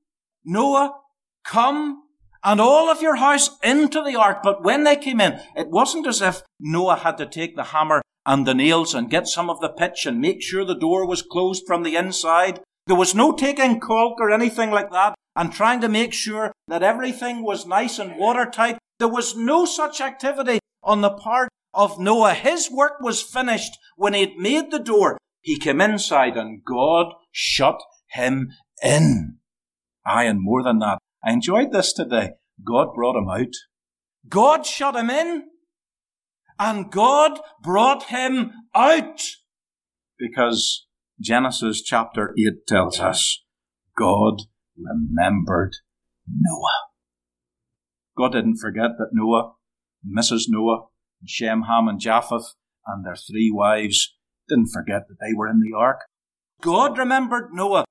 Noah, 0.44 0.96
come, 1.44 2.01
and 2.44 2.60
all 2.60 2.90
of 2.90 3.02
your 3.02 3.16
house 3.16 3.50
into 3.62 4.02
the 4.02 4.16
ark. 4.16 4.38
But 4.42 4.62
when 4.62 4.84
they 4.84 4.96
came 4.96 5.20
in, 5.20 5.40
it 5.56 5.68
wasn't 5.70 6.06
as 6.06 6.20
if 6.20 6.42
Noah 6.58 6.96
had 6.96 7.18
to 7.18 7.26
take 7.26 7.56
the 7.56 7.64
hammer 7.64 8.02
and 8.24 8.46
the 8.46 8.54
nails 8.54 8.94
and 8.94 9.10
get 9.10 9.26
some 9.26 9.50
of 9.50 9.60
the 9.60 9.68
pitch 9.68 10.06
and 10.06 10.20
make 10.20 10.42
sure 10.42 10.64
the 10.64 10.74
door 10.74 11.06
was 11.06 11.22
closed 11.22 11.64
from 11.66 11.82
the 11.82 11.96
inside. 11.96 12.60
There 12.86 12.96
was 12.96 13.14
no 13.14 13.32
taking 13.32 13.80
caulk 13.80 14.20
or 14.20 14.30
anything 14.30 14.70
like 14.70 14.90
that 14.90 15.14
and 15.36 15.52
trying 15.52 15.80
to 15.80 15.88
make 15.88 16.12
sure 16.12 16.52
that 16.68 16.82
everything 16.82 17.42
was 17.42 17.66
nice 17.66 17.98
and 17.98 18.18
watertight. 18.18 18.78
There 18.98 19.08
was 19.08 19.36
no 19.36 19.64
such 19.64 20.00
activity 20.00 20.58
on 20.82 21.00
the 21.00 21.10
part 21.10 21.48
of 21.74 21.98
Noah. 21.98 22.34
His 22.34 22.70
work 22.70 23.00
was 23.00 23.22
finished 23.22 23.78
when 23.96 24.14
he 24.14 24.20
had 24.20 24.36
made 24.36 24.70
the 24.70 24.78
door. 24.78 25.18
He 25.40 25.58
came 25.58 25.80
inside 25.80 26.36
and 26.36 26.64
God 26.64 27.14
shut 27.30 27.80
him 28.10 28.50
in. 28.82 29.38
Aye, 30.04 30.24
and 30.24 30.40
more 30.42 30.62
than 30.62 30.80
that, 30.80 30.98
I 31.24 31.32
enjoyed 31.32 31.72
this 31.72 31.92
today. 31.92 32.30
God 32.64 32.94
brought 32.94 33.16
him 33.16 33.28
out. 33.28 33.54
God 34.28 34.66
shut 34.66 34.96
him 34.96 35.10
in. 35.10 35.44
And 36.58 36.90
God 36.90 37.40
brought 37.62 38.04
him 38.04 38.52
out. 38.74 39.20
Because 40.18 40.86
Genesis 41.20 41.82
chapter 41.82 42.34
8 42.38 42.66
tells 42.66 43.00
us 43.00 43.42
God 43.98 44.42
remembered 44.76 45.76
Noah. 46.28 46.88
God 48.16 48.32
didn't 48.32 48.58
forget 48.58 48.90
that 48.98 49.10
Noah, 49.12 49.54
Mrs. 50.06 50.44
Noah, 50.48 50.86
Shem, 51.26 51.62
Ham, 51.62 51.88
and 51.88 52.00
Japheth, 52.00 52.54
and 52.86 53.04
their 53.04 53.16
three 53.16 53.50
wives 53.52 54.14
didn't 54.48 54.68
forget 54.68 55.02
that 55.08 55.16
they 55.20 55.34
were 55.34 55.48
in 55.48 55.60
the 55.60 55.76
ark. 55.76 56.00
God 56.60 56.98
remembered 56.98 57.50
Noah. 57.52 57.84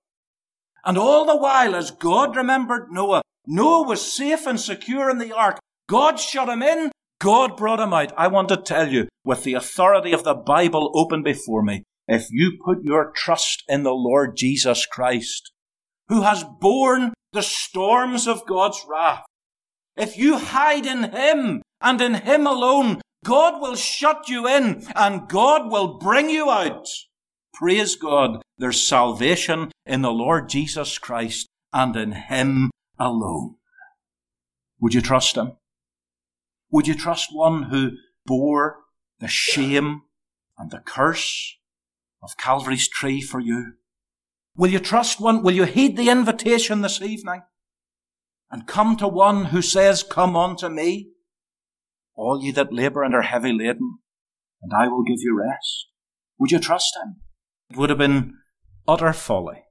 And 0.83 0.97
all 0.97 1.25
the 1.25 1.37
while, 1.37 1.75
as 1.75 1.91
God 1.91 2.35
remembered 2.35 2.91
Noah, 2.91 3.20
Noah 3.47 3.87
was 3.87 4.13
safe 4.13 4.45
and 4.45 4.59
secure 4.59 5.09
in 5.09 5.17
the 5.17 5.35
ark. 5.35 5.59
God 5.89 6.19
shut 6.19 6.49
him 6.49 6.61
in. 6.61 6.91
God 7.19 7.57
brought 7.57 7.79
him 7.79 7.93
out. 7.93 8.13
I 8.17 8.27
want 8.27 8.49
to 8.49 8.57
tell 8.57 8.87
you, 8.87 9.07
with 9.23 9.43
the 9.43 9.53
authority 9.53 10.11
of 10.11 10.23
the 10.23 10.33
Bible 10.33 10.91
open 10.95 11.23
before 11.23 11.63
me, 11.63 11.83
if 12.07 12.27
you 12.31 12.57
put 12.63 12.83
your 12.83 13.11
trust 13.15 13.63
in 13.67 13.83
the 13.83 13.93
Lord 13.93 14.35
Jesus 14.35 14.85
Christ, 14.85 15.51
who 16.09 16.21
has 16.21 16.43
borne 16.59 17.13
the 17.33 17.43
storms 17.43 18.27
of 18.27 18.45
God's 18.47 18.83
wrath, 18.87 19.23
if 19.95 20.17
you 20.17 20.37
hide 20.37 20.85
in 20.85 21.11
Him 21.11 21.61
and 21.81 22.01
in 22.01 22.15
Him 22.15 22.47
alone, 22.47 23.01
God 23.23 23.61
will 23.61 23.75
shut 23.75 24.27
you 24.29 24.47
in 24.47 24.87
and 24.95 25.29
God 25.29 25.71
will 25.71 25.99
bring 25.99 26.29
you 26.29 26.49
out. 26.49 26.87
Praise 27.53 27.95
God. 27.95 28.41
There's 28.57 28.85
salvation 28.85 29.71
in 29.85 30.01
the 30.01 30.11
Lord 30.11 30.49
Jesus 30.49 30.97
Christ 30.97 31.47
and 31.71 31.95
in 31.95 32.13
Him 32.13 32.71
alone. 33.05 33.55
Would 34.79 34.93
you 34.93 35.01
trust 35.01 35.35
Him? 35.35 35.53
Would 36.71 36.87
you 36.87 36.95
trust 36.95 37.29
one 37.31 37.63
who 37.63 37.91
bore 38.25 38.77
the 39.19 39.27
shame 39.27 40.03
and 40.57 40.71
the 40.71 40.79
curse 40.79 41.57
of 42.23 42.37
Calvary's 42.37 42.87
tree 42.87 43.21
for 43.21 43.39
you? 43.39 43.73
Will 44.55 44.69
you 44.69 44.79
trust 44.79 45.19
one? 45.19 45.43
Will 45.43 45.53
you 45.53 45.65
heed 45.65 45.97
the 45.97 46.09
invitation 46.09 46.81
this 46.81 47.01
evening? 47.01 47.41
and 48.51 48.67
come 48.67 48.97
to 48.97 49.07
one 49.07 49.45
who 49.45 49.61
says, 49.61 50.03
Come 50.03 50.35
unto 50.35 50.67
me, 50.67 51.11
all 52.15 52.43
ye 52.43 52.51
that 52.51 52.73
labour 52.73 53.03
and 53.03 53.15
are 53.15 53.21
heavy 53.21 53.53
laden, 53.53 53.99
and 54.61 54.73
I 54.73 54.87
will 54.87 55.03
give 55.03 55.19
you 55.19 55.39
rest. 55.39 55.87
Would 56.37 56.51
you 56.51 56.59
trust 56.59 56.95
him? 57.01 57.21
It 57.69 57.77
would 57.77 57.89
have 57.89 57.97
been 57.97 58.35
utter 58.87 59.13
folly, 59.13 59.63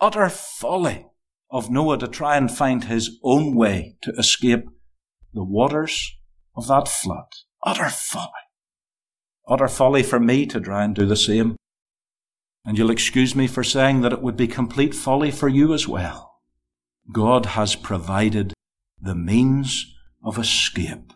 utter 0.00 0.28
folly 0.30 1.06
of 1.54 1.70
Noah 1.70 1.98
to 1.98 2.08
try 2.08 2.36
and 2.36 2.50
find 2.50 2.82
his 2.82 3.16
own 3.22 3.54
way 3.54 3.96
to 4.02 4.10
escape 4.18 4.64
the 5.32 5.44
waters 5.44 6.16
of 6.56 6.66
that 6.66 6.88
flood. 6.88 7.28
Utter 7.64 7.88
folly. 7.88 8.32
Utter 9.48 9.68
folly 9.68 10.02
for 10.02 10.18
me 10.18 10.46
to 10.46 10.60
try 10.60 10.82
and 10.82 10.96
do 10.96 11.06
the 11.06 11.14
same. 11.14 11.54
And 12.64 12.76
you'll 12.76 12.90
excuse 12.90 13.36
me 13.36 13.46
for 13.46 13.62
saying 13.62 14.00
that 14.00 14.12
it 14.12 14.20
would 14.20 14.36
be 14.36 14.48
complete 14.48 14.96
folly 14.96 15.30
for 15.30 15.48
you 15.48 15.72
as 15.72 15.86
well. 15.86 16.40
God 17.12 17.46
has 17.46 17.76
provided 17.76 18.52
the 19.00 19.14
means 19.14 19.94
of 20.24 20.38
escape. 20.38 21.12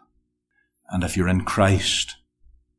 And 0.88 1.02
if 1.02 1.16
you're 1.16 1.26
in 1.26 1.40
Christ, 1.40 2.14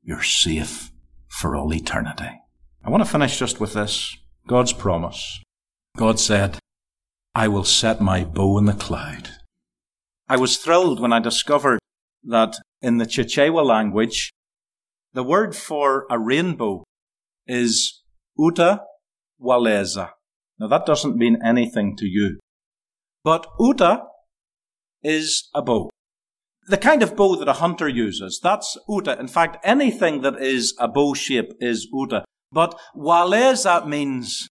you're 0.02 0.24
safe 0.24 0.92
for 1.28 1.58
all 1.58 1.74
eternity. 1.74 2.40
I 2.86 2.90
want 2.90 3.04
to 3.04 3.10
finish 3.10 3.38
just 3.38 3.60
with 3.60 3.74
this. 3.74 4.16
God's 4.48 4.72
promise. 4.72 5.42
God 5.98 6.22
said, 6.22 6.58
I 7.40 7.48
will 7.48 7.64
set 7.64 8.02
my 8.02 8.26
bow 8.26 8.58
in 8.58 8.66
the 8.66 8.74
cloud. 8.74 9.30
I 10.28 10.36
was 10.36 10.58
thrilled 10.58 11.00
when 11.00 11.14
I 11.14 11.20
discovered 11.20 11.80
that 12.22 12.58
in 12.82 12.98
the 12.98 13.06
Chichewa 13.06 13.64
language, 13.66 14.30
the 15.14 15.24
word 15.24 15.56
for 15.56 16.06
a 16.12 16.20
rainbow 16.20 16.84
is 17.48 18.04
uta 18.38 18.82
waleza. 19.42 20.10
Now 20.60 20.68
that 20.68 20.86
doesn't 20.86 21.16
mean 21.16 21.38
anything 21.42 21.96
to 22.00 22.06
you. 22.06 22.40
But 23.24 23.48
uta 23.58 24.02
is 25.02 25.48
a 25.56 25.62
bow. 25.62 25.90
The 26.68 26.76
kind 26.76 27.02
of 27.02 27.16
bow 27.16 27.38
that 27.38 27.48
a 27.48 27.62
hunter 27.64 27.88
uses, 27.88 28.42
that's 28.44 28.78
uta. 28.90 29.18
In 29.18 29.30
fact, 29.30 29.56
anything 29.64 30.24
that 30.24 30.42
is 30.42 30.76
a 30.78 30.90
bow 30.90 31.14
shape 31.14 31.54
is 31.62 31.88
uta. 31.90 32.26
But 32.52 32.78
waleza 32.94 33.88
means 33.88 34.50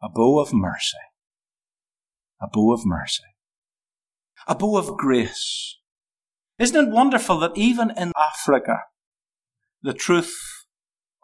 a 0.00 0.08
bow 0.08 0.38
of 0.38 0.52
mercy. 0.52 1.07
A 2.40 2.46
bow 2.46 2.72
of 2.72 2.86
mercy. 2.86 3.24
A 4.46 4.54
bow 4.54 4.76
of 4.76 4.96
grace. 4.96 5.78
Isn't 6.58 6.88
it 6.88 6.92
wonderful 6.92 7.38
that 7.40 7.56
even 7.56 7.92
in 7.96 8.12
Africa, 8.16 8.78
the 9.82 9.92
truth 9.92 10.34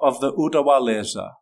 of 0.01 0.21
the 0.21 0.33
uta 0.37 0.63
waleza, 0.63 1.33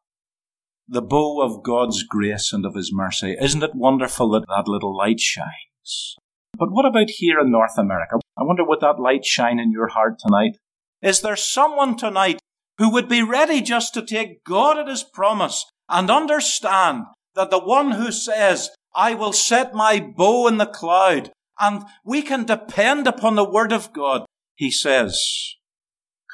the 0.88 1.02
bow 1.02 1.42
of 1.42 1.62
God's 1.62 2.02
grace 2.02 2.52
and 2.52 2.66
of 2.66 2.74
His 2.74 2.90
mercy, 2.92 3.36
isn't 3.40 3.62
it 3.62 3.74
wonderful 3.74 4.30
that 4.30 4.44
that 4.48 4.68
little 4.68 4.96
light 4.96 5.20
shines? 5.20 6.16
But 6.58 6.70
what 6.70 6.84
about 6.84 7.08
here 7.08 7.40
in 7.40 7.50
North 7.50 7.78
America? 7.78 8.16
I 8.36 8.42
wonder 8.44 8.64
would 8.64 8.80
that 8.80 9.00
light 9.00 9.24
shine 9.24 9.58
in 9.58 9.72
your 9.72 9.88
heart 9.88 10.18
tonight? 10.18 10.58
Is 11.00 11.20
there 11.20 11.36
someone 11.36 11.96
tonight 11.96 12.40
who 12.78 12.90
would 12.90 13.08
be 13.08 13.22
ready 13.22 13.60
just 13.60 13.94
to 13.94 14.02
take 14.02 14.44
God 14.44 14.78
at 14.78 14.88
His 14.88 15.02
promise 15.02 15.64
and 15.88 16.10
understand 16.10 17.04
that 17.34 17.50
the 17.50 17.58
one 17.58 17.92
who 17.92 18.12
says, 18.12 18.70
I 18.94 19.14
will 19.14 19.32
set 19.32 19.74
my 19.74 20.00
bow 20.00 20.46
in 20.46 20.58
the 20.58 20.66
cloud, 20.66 21.32
and 21.58 21.84
we 22.04 22.22
can 22.22 22.44
depend 22.44 23.06
upon 23.06 23.34
the 23.34 23.48
word 23.48 23.72
of 23.72 23.92
God, 23.92 24.26
he 24.54 24.70
says, 24.70 25.56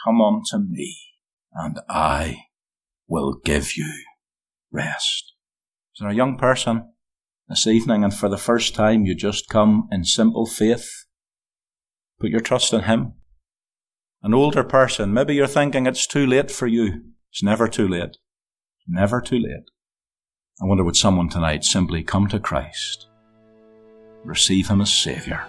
Come 0.04 0.20
unto 0.20 0.58
me, 0.58 0.96
and 1.52 1.78
I 1.88 2.44
will 3.06 3.40
give 3.44 3.76
you 3.76 3.90
rest. 4.70 5.32
Is 5.94 6.00
there 6.00 6.10
a 6.10 6.14
young 6.14 6.36
person 6.36 6.92
this 7.48 7.66
evening, 7.66 8.04
and 8.04 8.14
for 8.14 8.28
the 8.28 8.36
first 8.36 8.74
time 8.74 9.04
you 9.04 9.14
just 9.14 9.48
come 9.48 9.88
in 9.90 10.04
simple 10.04 10.46
faith? 10.46 11.06
Put 12.20 12.30
your 12.30 12.40
trust 12.40 12.72
in 12.72 12.82
Him. 12.82 13.14
An 14.22 14.34
older 14.34 14.64
person, 14.64 15.12
maybe 15.12 15.34
you're 15.34 15.46
thinking 15.46 15.86
it's 15.86 16.06
too 16.06 16.26
late 16.26 16.50
for 16.50 16.66
you. 16.66 17.02
It's 17.30 17.42
never 17.42 17.68
too 17.68 17.86
late. 17.86 18.16
Never 18.86 19.20
too 19.20 19.38
late. 19.38 19.70
I 20.60 20.64
wonder 20.64 20.82
would 20.82 20.96
someone 20.96 21.28
tonight 21.28 21.62
simply 21.62 22.02
come 22.02 22.26
to 22.28 22.40
Christ, 22.40 23.06
receive 24.24 24.66
Him 24.66 24.80
as 24.80 24.92
Saviour, 24.92 25.46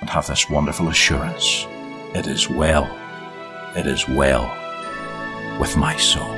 and 0.00 0.10
have 0.10 0.26
this 0.26 0.50
wonderful 0.50 0.88
assurance 0.88 1.66
it 2.14 2.26
is 2.26 2.50
well, 2.50 2.84
it 3.74 3.86
is 3.86 4.06
well 4.06 4.44
with 5.58 5.78
my 5.78 5.96
soul. 5.96 6.34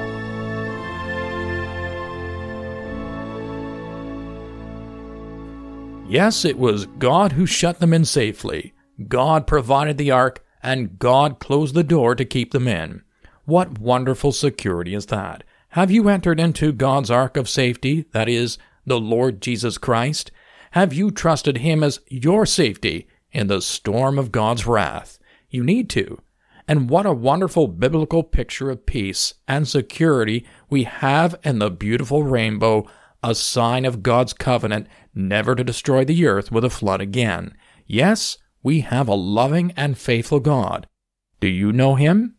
Yes, 6.08 6.44
it 6.44 6.56
was 6.56 6.86
God 6.86 7.32
who 7.32 7.46
shut 7.46 7.80
them 7.80 7.92
in 7.92 8.04
safely. 8.04 8.74
God 9.08 9.48
provided 9.48 9.98
the 9.98 10.12
ark, 10.12 10.44
and 10.62 11.00
God 11.00 11.40
closed 11.40 11.74
the 11.74 11.82
door 11.82 12.14
to 12.14 12.24
keep 12.24 12.52
them 12.52 12.68
in. 12.68 13.02
What 13.44 13.80
wonderful 13.80 14.30
security 14.30 14.94
is 14.94 15.06
that? 15.06 15.42
Have 15.76 15.90
you 15.90 16.08
entered 16.08 16.40
into 16.40 16.72
God's 16.72 17.10
ark 17.10 17.36
of 17.36 17.50
safety, 17.50 18.06
that 18.12 18.30
is, 18.30 18.56
the 18.86 18.98
Lord 18.98 19.42
Jesus 19.42 19.76
Christ? 19.76 20.32
Have 20.70 20.94
you 20.94 21.10
trusted 21.10 21.58
Him 21.58 21.82
as 21.82 22.00
your 22.08 22.46
safety 22.46 23.06
in 23.30 23.48
the 23.48 23.60
storm 23.60 24.18
of 24.18 24.32
God's 24.32 24.66
wrath? 24.66 25.18
You 25.50 25.62
need 25.62 25.90
to. 25.90 26.18
And 26.66 26.88
what 26.88 27.04
a 27.04 27.12
wonderful 27.12 27.68
biblical 27.68 28.22
picture 28.22 28.70
of 28.70 28.86
peace 28.86 29.34
and 29.46 29.68
security 29.68 30.46
we 30.70 30.84
have 30.84 31.36
in 31.44 31.58
the 31.58 31.70
beautiful 31.70 32.22
rainbow, 32.22 32.88
a 33.22 33.34
sign 33.34 33.84
of 33.84 34.02
God's 34.02 34.32
covenant 34.32 34.86
never 35.14 35.54
to 35.54 35.62
destroy 35.62 36.06
the 36.06 36.26
earth 36.26 36.50
with 36.50 36.64
a 36.64 36.70
flood 36.70 37.02
again. 37.02 37.54
Yes, 37.86 38.38
we 38.62 38.80
have 38.80 39.08
a 39.08 39.14
loving 39.14 39.74
and 39.76 39.98
faithful 39.98 40.40
God. 40.40 40.86
Do 41.38 41.48
you 41.48 41.70
know 41.70 41.96
Him? 41.96 42.36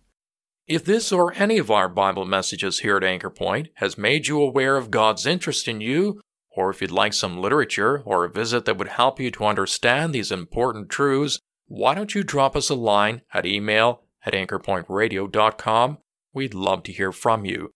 If 0.67 0.84
this 0.84 1.13
or 1.13 1.34
any 1.38 1.60
of 1.60 1.71
our 1.71 1.88
Bible 1.88 2.25
messages 2.25 2.80
here 2.80 2.97
at 2.97 3.03
Anchor 3.03 3.30
Point 3.30 3.69
has 3.75 3.97
made 3.97 4.27
you 4.27 4.41
aware 4.41 4.75
of 4.75 4.91
God's 4.91 5.25
interest 5.25 5.65
in 5.65 5.80
you, 5.80 6.19
or 6.51 6.69
if 6.69 6.82
you'd 6.82 6.91
like 6.91 7.13
some 7.13 7.38
literature 7.38 8.01
or 8.03 8.25
a 8.25 8.30
visit 8.30 8.65
that 8.65 8.77
would 8.77 8.89
help 8.89 9.17
you 9.17 9.32
to 9.32 9.45
understand 9.45 10.13
these 10.13 10.30
important 10.30 10.89
truths, 10.89 11.39
why 11.67 11.93
don't 11.93 12.13
you 12.13 12.21
drop 12.21 12.53
us 12.58 12.69
a 12.69 12.75
line 12.75 13.21
at 13.34 13.45
email 13.45 14.03
at 14.25 14.34
anchorpointradio.com? 14.34 15.99
We'd 16.34 16.53
love 16.53 16.84
to 16.84 16.91
hear 16.91 17.13
from 17.13 17.45
you. 17.45 17.71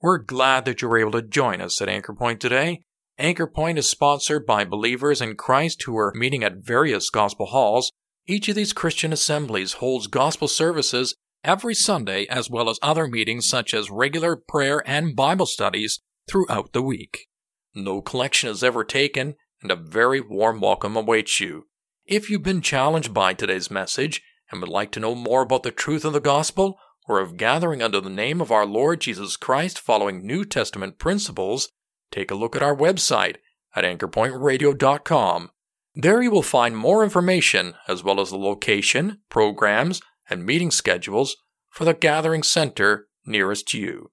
We're 0.00 0.18
glad 0.18 0.66
that 0.66 0.82
you 0.82 0.88
were 0.88 0.98
able 0.98 1.12
to 1.12 1.22
join 1.22 1.60
us 1.60 1.82
at 1.82 1.88
Anchor 1.88 2.14
Point 2.14 2.40
today. 2.40 2.82
Anchor 3.18 3.48
Point 3.48 3.76
is 3.76 3.90
sponsored 3.90 4.46
by 4.46 4.64
believers 4.64 5.20
in 5.20 5.34
Christ 5.34 5.82
who 5.82 5.98
are 5.98 6.12
meeting 6.14 6.44
at 6.44 6.58
various 6.58 7.10
gospel 7.10 7.46
halls. 7.46 7.90
Each 8.28 8.48
of 8.48 8.54
these 8.54 8.72
Christian 8.72 9.12
assemblies 9.12 9.74
holds 9.74 10.06
gospel 10.06 10.46
services 10.46 11.16
every 11.44 11.74
Sunday, 11.74 12.26
as 12.26 12.50
well 12.50 12.68
as 12.68 12.78
other 12.82 13.06
meetings 13.06 13.48
such 13.48 13.74
as 13.74 13.90
regular 13.90 14.36
prayer 14.36 14.82
and 14.86 15.16
Bible 15.16 15.46
studies 15.46 16.00
throughout 16.28 16.72
the 16.72 16.82
week. 16.82 17.28
No 17.74 18.02
collection 18.02 18.48
is 18.48 18.64
ever 18.64 18.84
taken, 18.84 19.36
and 19.62 19.70
a 19.70 19.76
very 19.76 20.20
warm 20.20 20.60
welcome 20.60 20.96
awaits 20.96 21.40
you. 21.40 21.66
If 22.06 22.28
you've 22.28 22.42
been 22.42 22.62
challenged 22.62 23.14
by 23.14 23.34
today's 23.34 23.70
message 23.70 24.22
and 24.50 24.60
would 24.60 24.70
like 24.70 24.90
to 24.92 25.00
know 25.00 25.14
more 25.14 25.42
about 25.42 25.62
the 25.62 25.70
truth 25.70 26.04
of 26.04 26.12
the 26.12 26.20
gospel, 26.20 26.78
or 27.10 27.18
of 27.18 27.36
gathering 27.36 27.82
under 27.82 28.00
the 28.00 28.08
name 28.08 28.40
of 28.40 28.52
our 28.52 28.64
Lord 28.64 29.00
Jesus 29.00 29.36
Christ 29.36 29.80
following 29.80 30.24
New 30.24 30.44
Testament 30.44 30.98
principles, 30.98 31.68
take 32.12 32.30
a 32.30 32.36
look 32.36 32.54
at 32.54 32.62
our 32.62 32.76
website 32.76 33.36
at 33.74 33.84
anchorpointradio.com. 33.84 35.50
There 35.96 36.22
you 36.22 36.30
will 36.30 36.42
find 36.42 36.76
more 36.76 37.02
information 37.02 37.74
as 37.88 38.04
well 38.04 38.20
as 38.20 38.30
the 38.30 38.38
location, 38.38 39.18
programs, 39.28 40.00
and 40.30 40.46
meeting 40.46 40.70
schedules 40.70 41.36
for 41.70 41.84
the 41.84 41.94
gathering 41.94 42.42
center 42.42 43.08
nearest 43.26 43.74
you. 43.74 44.10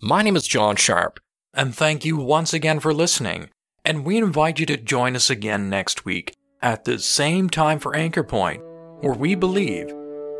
My 0.00 0.22
name 0.22 0.36
is 0.36 0.46
John 0.46 0.76
Sharp, 0.76 1.20
and 1.54 1.74
thank 1.74 2.04
you 2.04 2.16
once 2.16 2.52
again 2.52 2.80
for 2.80 2.92
listening. 2.92 3.50
And 3.84 4.04
we 4.04 4.18
invite 4.18 4.60
you 4.60 4.66
to 4.66 4.76
join 4.76 5.16
us 5.16 5.30
again 5.30 5.68
next 5.68 6.04
week 6.04 6.36
at 6.60 6.84
the 6.84 6.98
same 6.98 7.50
time 7.50 7.78
for 7.78 7.96
Anchor 7.96 8.22
Point, 8.22 8.62
where 9.00 9.14
we 9.14 9.34
believe 9.34 9.88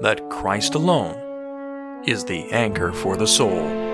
that 0.00 0.28
Christ 0.30 0.74
alone 0.74 2.04
is 2.06 2.24
the 2.24 2.50
anchor 2.52 2.92
for 2.92 3.16
the 3.16 3.26
soul. 3.26 3.91